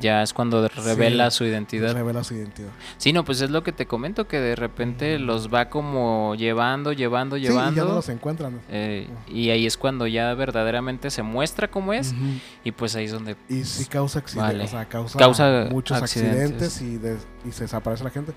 [0.00, 1.92] Ya es cuando revela Sí, su identidad.
[1.92, 2.70] revela su identidad.
[2.96, 6.94] Sí, no, pues es lo que te comento, que de repente los va como llevando,
[6.94, 7.84] llevando, Sí, y ya llevando.
[7.84, 8.58] no los encuentran.
[8.70, 12.14] eh, y ahí es cuando ya verdaderamente se muestra cómo es.
[12.64, 13.36] Y pues ahí es donde...
[13.50, 14.64] Y sí causa accidentes, Vale.
[14.64, 16.72] o sea, causa, Causa muchos accidentes.
[16.72, 18.32] accidentes, y, de- y se desaparece la gente.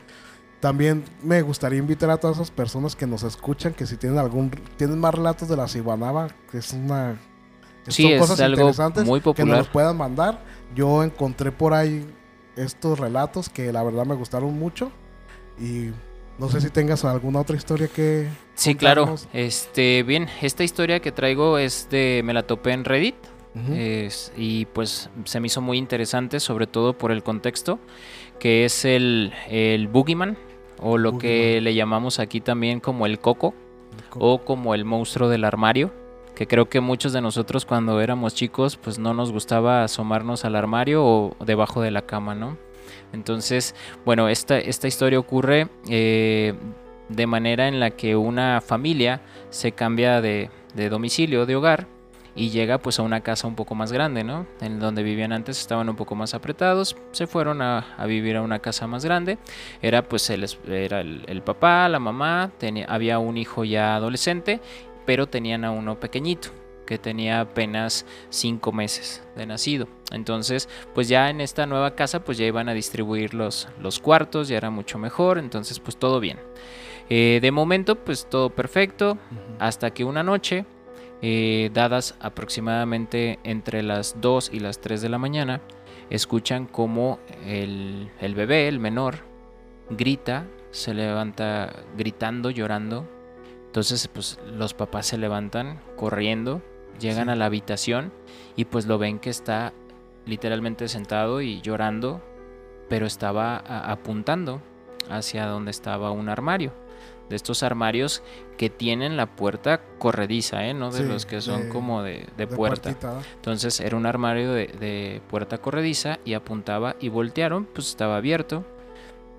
[0.65, 4.49] También me gustaría invitar a todas esas personas que nos escuchan que si tienen algún
[4.77, 7.19] tienen más relatos de la ciguanaba, que es una
[7.87, 9.57] Sí, son es cosas algo interesantes muy que nos popular.
[9.59, 10.43] los puedan mandar.
[10.73, 12.03] Yo encontré por ahí
[12.55, 14.91] estos relatos que la verdad me gustaron mucho
[15.59, 15.91] y
[16.39, 19.13] no sé si tengas alguna otra historia que Sí, claro.
[19.33, 22.23] Este, bien, esta historia que traigo es de...
[22.25, 23.15] Me la topé en Reddit.
[23.71, 27.77] Es- y pues se me hizo muy interesante, sobre todo por el contexto,
[28.39, 30.37] que es el, el Boogeyman,
[30.81, 33.53] o lo que le llamamos aquí también como el coco,
[34.09, 35.91] Co- o como el monstruo del armario,
[36.35, 40.55] que creo que muchos de nosotros cuando éramos chicos pues no nos gustaba asomarnos al
[40.55, 42.57] armario o debajo de la cama, ¿no?
[43.13, 43.73] Entonces,
[44.05, 46.53] bueno, esta, esta historia ocurre eh,
[47.07, 51.87] de manera en la que una familia se cambia de, de domicilio, de hogar,
[52.35, 54.45] y llega pues a una casa un poco más grande, ¿no?
[54.61, 58.41] En donde vivían antes estaban un poco más apretados, se fueron a, a vivir a
[58.41, 59.37] una casa más grande.
[59.81, 64.59] Era pues el, era el, el papá, la mamá, tenía, había un hijo ya adolescente,
[65.05, 66.49] pero tenían a uno pequeñito.
[66.85, 69.87] que tenía apenas cinco meses de nacido.
[70.11, 74.47] Entonces, pues ya en esta nueva casa, pues ya iban a distribuir los, los cuartos,
[74.47, 76.39] ya era mucho mejor, entonces pues todo bien.
[77.09, 79.17] Eh, de momento, pues todo perfecto,
[79.59, 80.65] hasta que una noche,
[81.21, 85.61] eh, dadas aproximadamente entre las 2 y las 3 de la mañana,
[86.09, 89.19] escuchan como el, el bebé, el menor,
[89.89, 93.07] grita, se levanta gritando, llorando.
[93.67, 96.61] Entonces, pues los papás se levantan corriendo,
[96.99, 97.31] llegan Sí.
[97.31, 98.11] a la habitación
[98.55, 99.73] y pues lo ven que está
[100.25, 102.21] literalmente sentado y llorando,
[102.89, 104.61] pero estaba apuntando
[105.09, 106.71] hacia donde estaba un armario.
[107.29, 108.21] De estos armarios
[108.57, 110.73] que tienen la puerta corrediza, ¿eh?
[110.75, 112.89] No de Sí, los que son de- como de, de De puerta.
[113.35, 118.63] Entonces era un armario de, de puerta corrediza y apuntaba y voltearon, pues estaba abierto.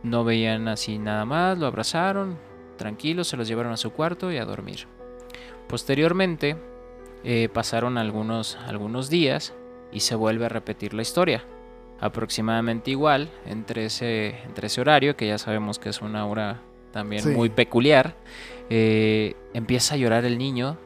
[0.03, 2.37] No veían así nada más, lo abrazaron,
[2.77, 4.87] tranquilos, se los llevaron a su cuarto y a dormir.
[5.69, 6.57] Posteriormente
[7.25, 9.55] eh, pasaron algunos, algunos días
[9.93, 11.45] y se vuelve a repetir la historia.
[11.99, 16.61] Aproximadamente igual, entre ese, entre ese horario, que ya sabemos que es una hora
[16.97, 17.29] también Sí.
[17.29, 18.17] muy peculiar,
[18.71, 20.79] eh, empieza a llorar el niño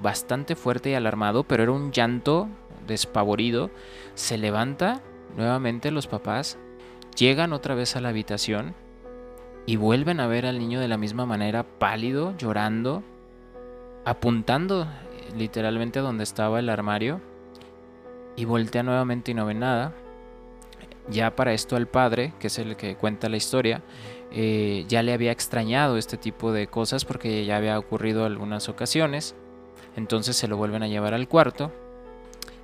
[0.00, 2.48] bastante fuerte y alarmado, pero era un llanto
[2.86, 3.70] despavorido.
[4.14, 5.00] Se levanta
[5.36, 6.56] nuevamente los papás,
[7.16, 8.74] llegan otra vez a la habitación
[9.66, 13.02] y vuelven a ver al niño de la misma manera, pálido, llorando,
[14.04, 14.86] apuntando
[15.36, 17.20] literalmente a donde estaba el armario
[18.36, 19.92] y voltea nuevamente y no ve nada.
[21.10, 23.82] Ya para esto al padre, que es el que cuenta la historia,
[24.32, 29.34] eh, ya le había extrañado este tipo de cosas porque ya había ocurrido algunas ocasiones.
[29.96, 31.72] Entonces se lo vuelven a llevar al cuarto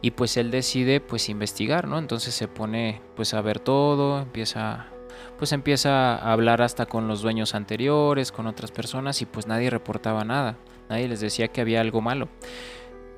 [0.00, 1.98] y pues él decide pues investigar, ¿no?
[1.98, 4.87] Entonces se pone pues a ver todo, empieza
[5.38, 9.68] pues empieza a hablar hasta con los dueños anteriores, con otras personas y pues nadie
[9.70, 10.56] reportaba nada,
[10.88, 12.28] nadie les decía que había algo malo.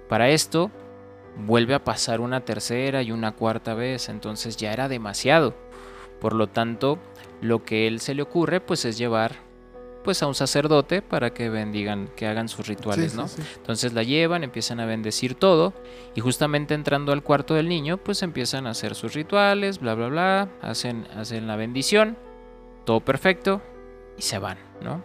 [0.09, 0.71] Para esto
[1.37, 5.55] vuelve a pasar una tercera y una cuarta vez, entonces ya era demasiado.
[6.21, 6.99] Por lo tanto,
[7.41, 9.47] lo que él se le ocurre pues es llevar
[10.03, 13.29] pues a un sacerdote para que bendigan, que hagan sus rituales, Sí, ¿no?
[13.29, 13.49] sí, sí.
[13.57, 15.75] Entonces la llevan, empiezan a bendecir todo
[16.15, 20.09] y justamente entrando al cuarto del niño, pues empiezan a hacer sus rituales, bla, bla,
[20.09, 22.17] bla, hacen, hacen la bendición,
[22.85, 23.61] todo perfecto
[24.17, 25.03] y se van, ¿no?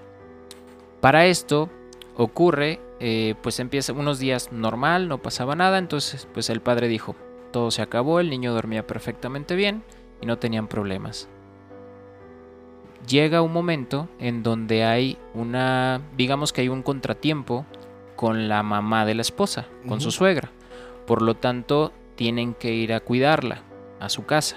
[1.02, 1.70] Para esto
[2.16, 7.18] ocurre, eh, pues empieza unos días normal, no pasaba nada, entonces pues el padre dijo,
[7.52, 9.84] todo se acabó, el niño dormía perfectamente bien
[10.22, 11.28] y no tenían problemas.
[13.06, 17.66] Llega un momento en donde hay una, digamos que hay un contratiempo
[18.16, 20.52] con la mamá de la esposa, con su suegra.
[21.06, 23.64] Por lo tanto, tienen que ir a cuidarla
[24.00, 24.56] a su casa.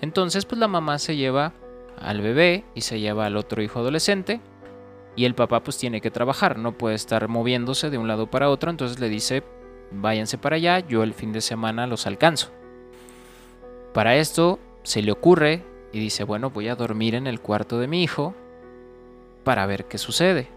[0.00, 1.52] Entonces, pues la mamá se lleva
[2.00, 4.40] al bebé y se lleva al otro hijo adolescente
[5.16, 8.50] y el papá pues tiene que trabajar, no puede estar moviéndose de un lado para
[8.50, 9.42] otro, entonces le dice,
[9.90, 12.50] váyanse para allá, yo el fin de semana los alcanzo.
[13.92, 17.86] Para esto se le ocurre y dice, bueno, voy a dormir en el cuarto de
[17.86, 18.34] mi hijo
[19.44, 20.48] para ver qué sucede.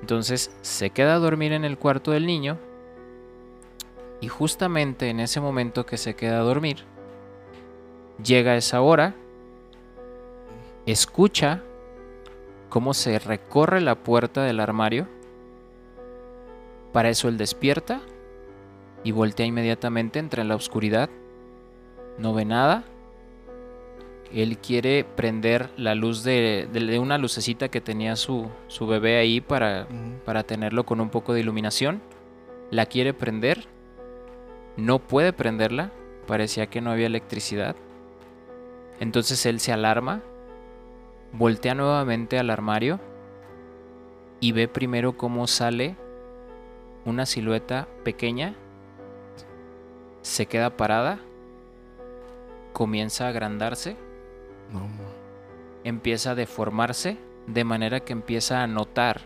[0.00, 2.58] Entonces se queda a dormir en el cuarto del niño
[4.20, 6.84] y justamente en ese momento que se queda a dormir,
[8.22, 9.14] llega esa hora,
[10.86, 11.62] escucha
[12.68, 15.06] cómo se recorre la puerta del armario.
[16.92, 18.00] Para eso él despierta
[19.04, 21.08] y voltea inmediatamente, entra en la oscuridad,
[22.18, 22.84] no ve nada.
[24.32, 29.40] Él quiere prender la luz de, de- una lucecita que tenía su, su bebé ahí
[29.40, 29.86] para,
[30.26, 32.02] para tenerlo con un poco de iluminación.
[32.70, 33.66] La quiere prender.
[34.76, 35.92] No puede prenderla.
[36.26, 37.74] Parecía que no había electricidad.
[39.00, 40.20] Entonces él se alarma.
[41.32, 43.00] Voltea nuevamente al armario.
[44.40, 45.96] Y ve primero cómo sale
[47.04, 48.54] una silueta pequeña.
[50.22, 51.18] Se queda parada.
[52.72, 53.96] Comienza a agrandarse
[54.72, 54.82] No,
[55.82, 59.22] empieza a deformarse de manera que empieza a notar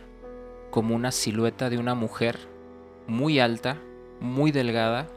[0.71, 2.39] como una silueta de una mujer
[3.07, 3.79] muy alta,
[4.21, 5.09] muy delgada,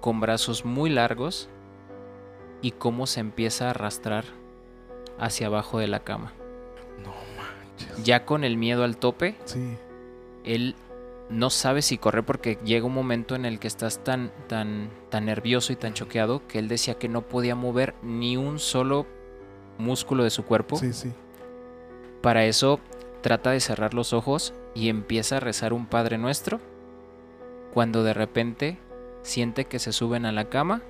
[0.00, 1.48] con brazos muy largos
[2.62, 4.24] y cómo se empieza a arrastrar
[5.18, 6.32] hacia abajo de la cama.
[7.04, 8.04] no manches.
[8.04, 9.76] Ya con el miedo al tope, Sí.
[10.44, 10.74] él
[11.30, 15.26] no sabe si correr porque llega un momento en el que estás tan, tan, tan
[15.26, 19.06] nervioso y tan choqueado que él decía que no podía mover ni un solo
[19.76, 20.76] músculo de su cuerpo.
[20.76, 21.12] Sí, sí.
[22.22, 22.80] Para eso
[23.20, 26.60] trata de cerrar los ojos y empieza a rezar un Padre Nuestro
[27.74, 28.78] cuando de repente
[29.22, 30.80] siente que se suben a la cama,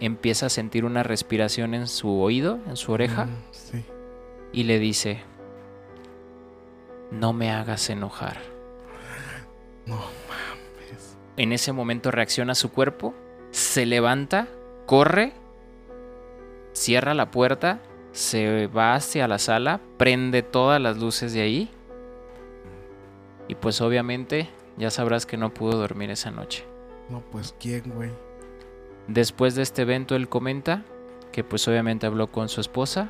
[0.00, 3.84] empieza a sentir una respiración en su oído, en su oreja, Mm, Sí.
[4.52, 5.22] y le dice,
[7.10, 8.36] no me hagas enojar.
[9.86, 9.98] No
[11.38, 13.12] en ese momento reacciona su cuerpo,
[13.50, 14.48] se levanta,
[14.86, 15.34] corre,
[16.72, 17.80] cierra la puerta,
[18.12, 21.70] se va hacia la sala, prende todas las luces de ahí
[23.48, 26.64] y pues obviamente ya sabrás que no pudo dormir esa noche.
[27.10, 28.10] No, pues quién, güey.
[29.08, 30.82] Después de este evento él comenta
[31.32, 33.08] que pues obviamente habló con su esposa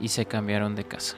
[0.00, 1.16] y se cambiaron de casa.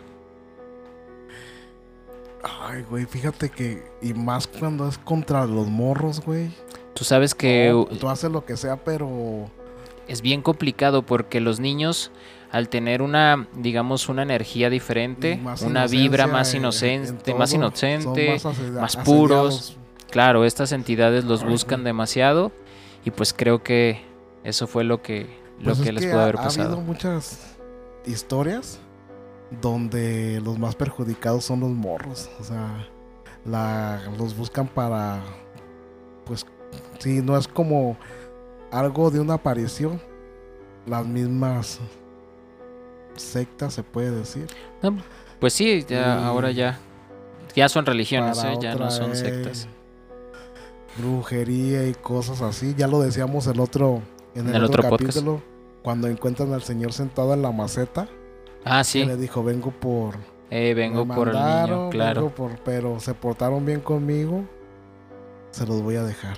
[2.43, 3.83] Ay, güey, fíjate que.
[4.03, 6.51] Y más cuando es contra los morros, güey.
[6.95, 9.49] Tú sabes que No, tú haces lo que sea, pero.
[10.07, 12.11] es bien complicado porque los niños
[12.53, 18.39] al tener una, digamos, una energía diferente, una vibra más en- en inocente, más inocente,
[18.81, 19.77] más puros.
[20.11, 22.53] claro, estas entidades los buscan demasiado
[23.05, 24.01] y pues creo que
[24.45, 25.27] eso fue lo que
[25.59, 26.67] lo Pues que es les que pudo ha- haber Ha pasado.
[26.69, 27.57] habido muchas
[28.07, 28.79] historias
[29.63, 32.29] donde los más perjudicados son los morros.
[32.41, 32.89] O sea,
[33.45, 35.23] la, los buscan para.
[36.25, 36.45] Pues,
[36.99, 37.97] sí, no es como
[38.73, 40.01] algo de una aparición.
[40.87, 41.79] Las mismas
[43.15, 44.47] sectas, se puede decir.
[45.41, 46.79] Pues sí, ya, Y- ahora ya
[47.55, 48.57] ya son religiones, ¿eh?
[48.61, 49.69] ya no son sectas.
[50.99, 52.75] Brujería y cosas así.
[52.77, 54.01] Ya lo decíamos el otro
[54.35, 55.13] en el, En el otro, otro podcast.
[55.19, 55.43] capítulo.
[55.83, 58.09] Cuando encuentran al señor sentado en la maceta.
[58.65, 59.05] Ah, Que sí.
[59.05, 60.17] le dijo, vengo por...
[60.51, 62.21] Eh, vengo me por el niño, claro.
[62.23, 64.45] vengo por- pero se portaron bien conmigo.
[65.51, 66.37] Se los voy a dejar.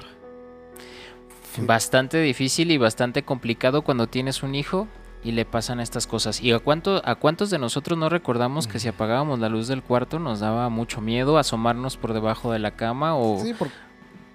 [1.54, 1.62] Sí.
[1.64, 4.88] Bastante difícil y bastante complicado cuando tienes un hijo
[5.22, 6.40] y le pasan estas cosas.
[6.40, 9.82] ¿Y a, cuánto, a cuántos de nosotros no recordamos que si apagábamos la luz del
[9.82, 13.40] cuarto nos daba mucho miedo asomarnos por debajo de la cama o...
[13.42, 13.68] Sí, por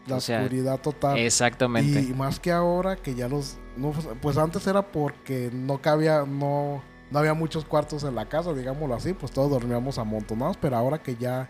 [0.08, 1.18] la o sea, oscuridad total.
[1.18, 2.02] Exactamente.
[2.02, 3.58] Y más que ahora que ya los...
[3.78, 6.82] no, pues- pues antes era porque no cabía, no,
[7.12, 11.02] no había muchos cuartos en la casa, digámoslo así, pues todos dormíamos amontonados, pero ahora
[11.02, 11.50] que ya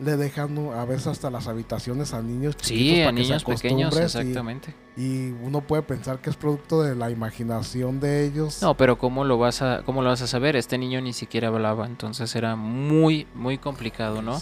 [0.00, 3.98] le dejan a veces hasta las habitaciones a niños chiquitos Sí, a niños pequeños, y-
[4.00, 4.74] exactamente.
[4.96, 8.62] Y, uno puede pensar que es producto de la imaginación de ellos.
[8.62, 10.56] No, pero ¿cómo lo vas a cómo lo vas a saber?
[10.56, 14.40] Este niño ni siquiera hablaba, entonces era muy muy complicado, ¿no?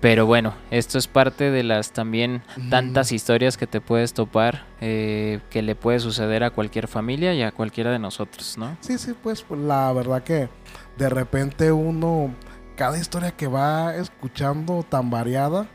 [0.00, 5.40] Pero bueno, esto es parte de las también tantas historias que te puedes topar, eh,
[5.50, 8.76] que le puede suceder a cualquier familia y a cualquiera de nosotros, ¿no?
[8.80, 10.48] Sí, sí, pues pues, la verdad que
[10.96, 12.32] de repente uno,
[12.76, 15.66] cada historia que va escuchando tan variada,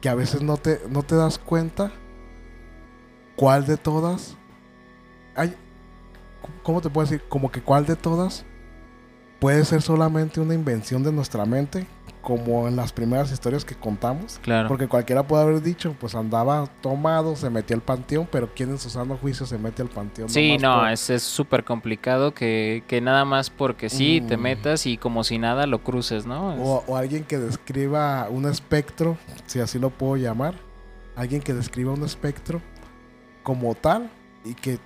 [0.00, 1.90] que a veces no te, no te das cuenta
[3.34, 4.36] cuál de todas,
[5.34, 5.56] hay,
[6.62, 7.24] ¿cómo te puedo decir?
[7.28, 8.44] Como que cuál de todas
[9.40, 11.86] puede ser solamente una invención de nuestra mente,
[12.22, 14.38] como en las primeras historias que contamos.
[14.42, 14.68] Claro.
[14.68, 18.78] Porque cualquiera puede haber dicho, pues andaba tomado, se metió al panteón, pero ¿quién en
[18.78, 20.28] su sano juicio se mete al panteón?
[20.28, 24.40] Sí, no, por- es súper complicado que, que nada más porque sí te Mm.
[24.40, 26.52] metas y como si nada lo cruces, ¿no?
[26.52, 29.16] Es- O, o alguien que describa un espectro,
[29.46, 30.54] si así lo puedo llamar,
[31.16, 32.60] alguien que describa un espectro
[33.42, 34.10] como tal
[34.44, 34.78] y que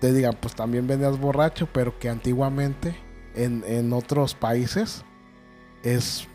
[0.00, 2.96] te digan, pues también venías borracho, pero que antiguamente
[3.34, 5.04] en, en otros países
[5.82, 6.26] es,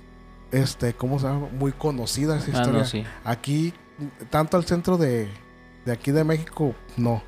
[0.61, 1.47] este, ¿cómo se llama?
[1.57, 2.79] Muy conocida esa ah, historia.
[2.79, 3.03] no, sí.
[3.23, 3.73] Aquí,
[4.29, 5.27] tanto al centro de,
[5.85, 7.21] de aquí de México, no,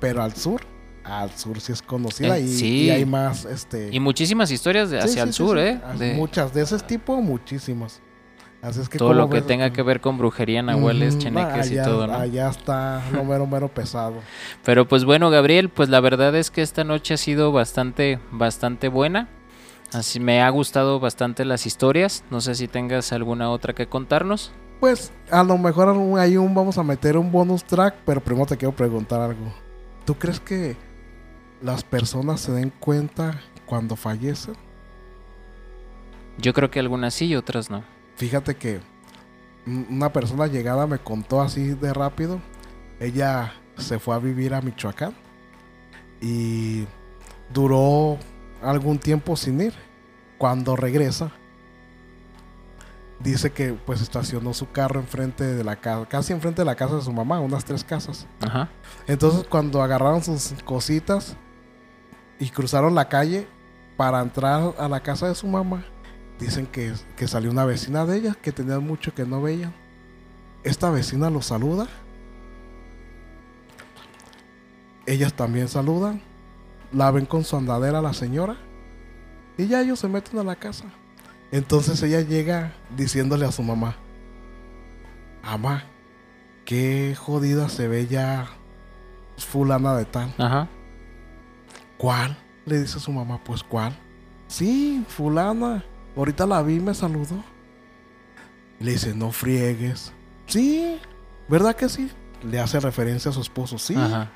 [0.00, 0.60] pero al sur,
[1.04, 2.68] al sur sí es conocida Eh, y, sí.
[2.84, 3.88] y hay más, este...
[3.92, 5.58] Y muchísimas historias de hacia sí, el sí, sur.
[5.58, 5.80] ¿eh?
[5.98, 8.00] De Muchas de ese tipo, muchísimas.
[8.62, 11.70] Así es que todo lo que ves, tenga que ver con brujería, nahuales, Ujú, cheneques
[11.72, 12.12] y todo, ¿no?
[12.14, 14.16] Allá está lo mero, mero pesado.
[14.66, 18.88] Pero pues bueno, Gabriel, pues la verdad es que esta noche ha sido bastante, bastante
[18.88, 19.28] buena.
[19.92, 22.22] Así me ha gustado bastante las historias.
[22.30, 24.52] No sé si tengas alguna otra que contarnos.
[24.78, 25.88] Pues a lo mejor
[26.18, 29.52] ahí un, vamos a meter un bonus track, pero primero te quiero preguntar algo.
[30.04, 30.76] ¿Tú crees que
[31.60, 34.54] las personas se den cuenta cuando fallecen?
[36.38, 37.82] Yo creo que algunas sí y otras no.
[38.16, 38.80] Fíjate que
[39.66, 42.40] un- una persona llegada me contó así de rápido.
[43.00, 45.12] Ella se fue a vivir a Michoacán
[46.22, 46.86] y
[47.52, 48.18] duró
[48.62, 49.74] algún tiempo sin ir.
[50.38, 51.32] Cuando regresa,
[53.20, 56.96] dice que pues estacionó su carro enfrente de la casa, casi enfrente de la casa
[56.96, 58.26] de su mamá, unas tres casas.
[58.40, 58.68] Ajá.
[59.06, 61.36] Entonces cuando agarraron sus cositas
[62.38, 63.46] y cruzaron la calle
[63.96, 65.84] para entrar a la casa de su mamá,
[66.38, 69.74] dicen que, que salió una vecina de ella que tenían mucho que no veían.
[70.64, 71.86] Esta vecina los saluda.
[75.06, 76.22] Ellas también saludan.
[76.92, 78.56] La ven con su andadera la señora.
[79.56, 80.86] Y ya ellos se meten a la casa.
[81.52, 83.96] Entonces ella llega diciéndole a su mamá.
[85.42, 85.84] Mamá,
[86.64, 88.48] qué jodida se ve ya
[89.36, 90.32] fulana de tal.
[90.38, 90.68] Ajá.
[91.96, 92.36] ¿Cuál?
[92.66, 93.96] Le dice su mamá, pues ¿cuál?
[94.46, 95.84] Sí, fulana.
[96.16, 97.42] Ahorita la vi y me saludó.
[98.78, 100.12] Le dice, no friegues.
[100.46, 100.98] Sí,
[101.48, 102.10] ¿verdad que sí?
[102.42, 103.94] Le hace referencia a su esposo, sí.
[103.96, 104.30] Ajá.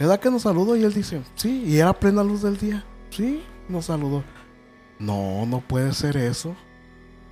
[0.00, 0.74] ¿Verdad que nos saludó?
[0.76, 2.84] Y él dice, sí, y era plena luz del día.
[3.10, 4.24] Sí, nos saludó.
[4.98, 6.56] No, no puede ser eso.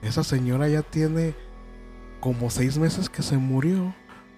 [0.03, 1.35] Esa señora ya tiene
[2.21, 3.95] como seis meses que se murió.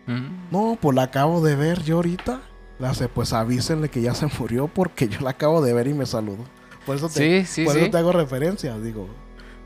[0.06, 0.50] Mm.
[0.50, 2.40] No, pues la acabo de ver yo ahorita.
[2.78, 5.94] Le hace, pues avísenle que ya se murió porque yo la acabo de ver y
[5.94, 6.44] me saludó.
[6.86, 7.80] Por eso te, Sí, sí, por sí.
[7.80, 9.06] eso te hago referencia, digo.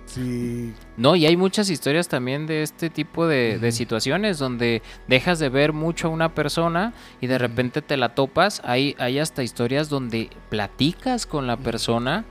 [0.07, 5.49] Sí, No, y hay muchas historias también de este tipo de, situaciones donde dejas de
[5.49, 8.61] ver mucho a una persona y de repente te la topas.
[8.65, 12.25] Hay, hay hasta historias donde platicas con la persona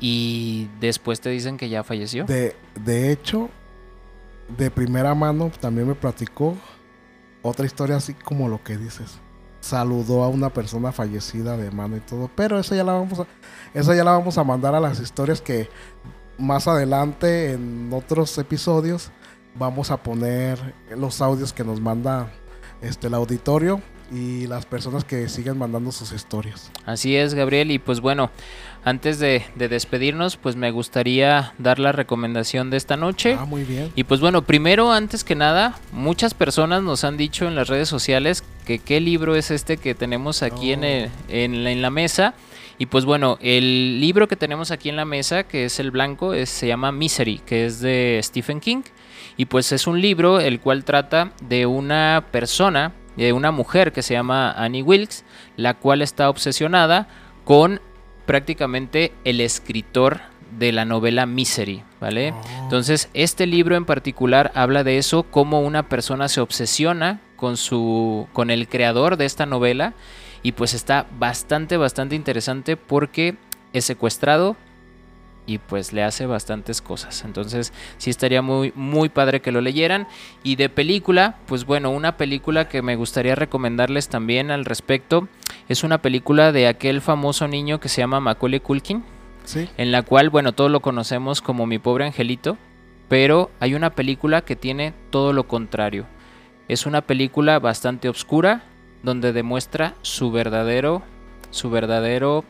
[0.00, 2.24] y después te dicen que ya falleció.
[2.24, 3.48] De, de hecho,
[4.56, 6.56] de primera mano también me platicó
[7.42, 9.18] otra historia así como lo que dices.
[9.60, 13.26] Saludó a una persona fallecida de mano y todo, pero esa ya la vamos a,
[13.74, 15.68] esa ya la vamos a mandar a las historias que
[16.38, 19.10] más adelante en otros episodios
[19.54, 20.58] vamos a poner
[20.96, 22.30] los audios que nos manda
[22.80, 23.80] este el auditorio
[24.10, 26.70] y las personas que siguen mandando sus historias.
[26.84, 27.70] Así es, Gabriel.
[27.70, 28.30] Y pues bueno,
[28.84, 33.36] antes de, de despedirnos, pues me gustaría dar la recomendación de esta noche.
[33.38, 33.90] Ah, muy bien.
[33.94, 37.88] Y pues bueno, primero, antes que nada, muchas personas nos han dicho en las redes
[37.88, 40.86] sociales que qué libro es este que tenemos aquí en, Oh.
[40.86, 42.34] el- en la- en la mesa.
[42.82, 46.34] Y pues bueno, el libro que tenemos aquí en la mesa, que es el blanco,
[46.34, 48.82] es- se llama Misery, que es de Stephen King.
[49.36, 54.02] Y pues es un libro el cual trata de una persona, de una mujer que
[54.02, 55.24] se llama Annie Wilkes,
[55.56, 57.06] la cual está obsesionada
[57.44, 57.80] con
[58.26, 60.20] prácticamente el escritor
[60.58, 62.32] de la novela Misery, ¿vale?
[62.32, 62.62] Oh.
[62.64, 68.26] Entonces, este libro en particular habla de eso, cómo una persona se obsesiona con su
[68.32, 69.94] con el creador de esta novela
[70.42, 73.36] y pues está bastante bastante interesante porque
[73.72, 74.56] es secuestrado
[75.44, 77.24] y pues le hace bastantes cosas.
[77.24, 80.06] Entonces, sí estaría muy muy padre que lo leyeran
[80.44, 85.28] y de película, pues bueno, una película que me gustaría recomendarles también al respecto
[85.68, 89.04] es una película de aquel famoso niño que se llama Macaulay Culkin
[89.44, 89.68] Sí.
[89.76, 92.56] en la cual, bueno, todos lo conocemos como Mi pobre angelito,
[93.08, 96.06] pero hay una película que tiene todo lo contrario.
[96.68, 98.62] Es una película bastante oscura
[99.02, 101.02] donde demuestra su verdadero,
[101.50, 102.44] su verdadero,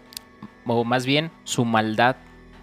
[0.66, 2.16] o más bien su maldad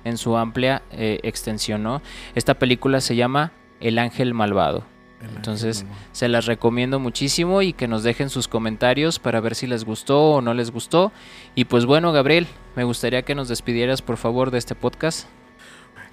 [0.04, 2.02] en su amplia eh, extensión, ¿no?
[2.36, 4.84] Esta película se llama El ángel malvado.
[5.22, 6.10] El Entonces, ángel malvado.
[6.14, 10.32] Se las recomiendo muchísimo y que nos dejen sus comentarios para ver si les gustó
[10.32, 11.12] o no les gustó.
[11.56, 15.28] Y pues bueno, Gabriel, me gustaría que nos despidieras por favor de este podcast.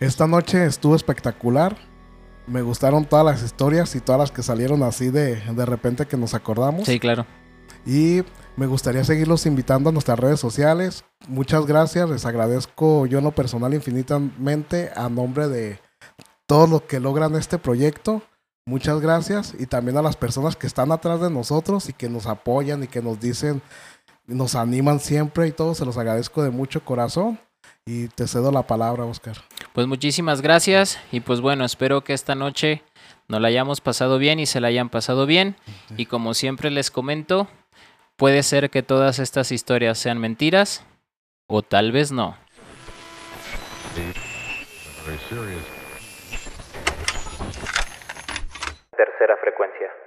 [0.01, 1.77] Esta noche estuvo espectacular.
[2.47, 6.17] Me gustaron todas las historias y todas las que salieron así de, de repente que
[6.17, 6.87] nos acordamos.
[6.87, 7.27] Sí, claro.
[7.87, 8.25] Y
[8.57, 11.05] me gustaría seguirlos invitando a nuestras redes sociales.
[11.29, 12.11] Muchas gracias.
[12.11, 15.79] Les agradezco yo en lo personal infinitamente a nombre de
[16.47, 18.23] todos los que logran este proyecto.
[18.67, 19.55] Muchas gracias.
[19.57, 22.89] Y también a las personas que están atrás de nosotros y que nos apoyan y
[22.89, 23.63] que nos dicen,
[24.27, 25.77] nos animan siempre y todo.
[25.77, 27.39] Se los agradezco de mucho corazón.
[27.89, 29.37] Y te cedo la palabra, Oscar.
[29.73, 32.83] Pues muchísimas gracias y pues bueno, espero que esta noche
[33.29, 35.55] nos la hayamos pasado bien y se la hayan pasado bien.
[35.97, 37.47] Y como siempre les comento,
[38.17, 40.85] puede ser que todas estas historias sean mentiras
[41.47, 42.37] o tal vez no.
[48.97, 50.06] Tercera frecuencia.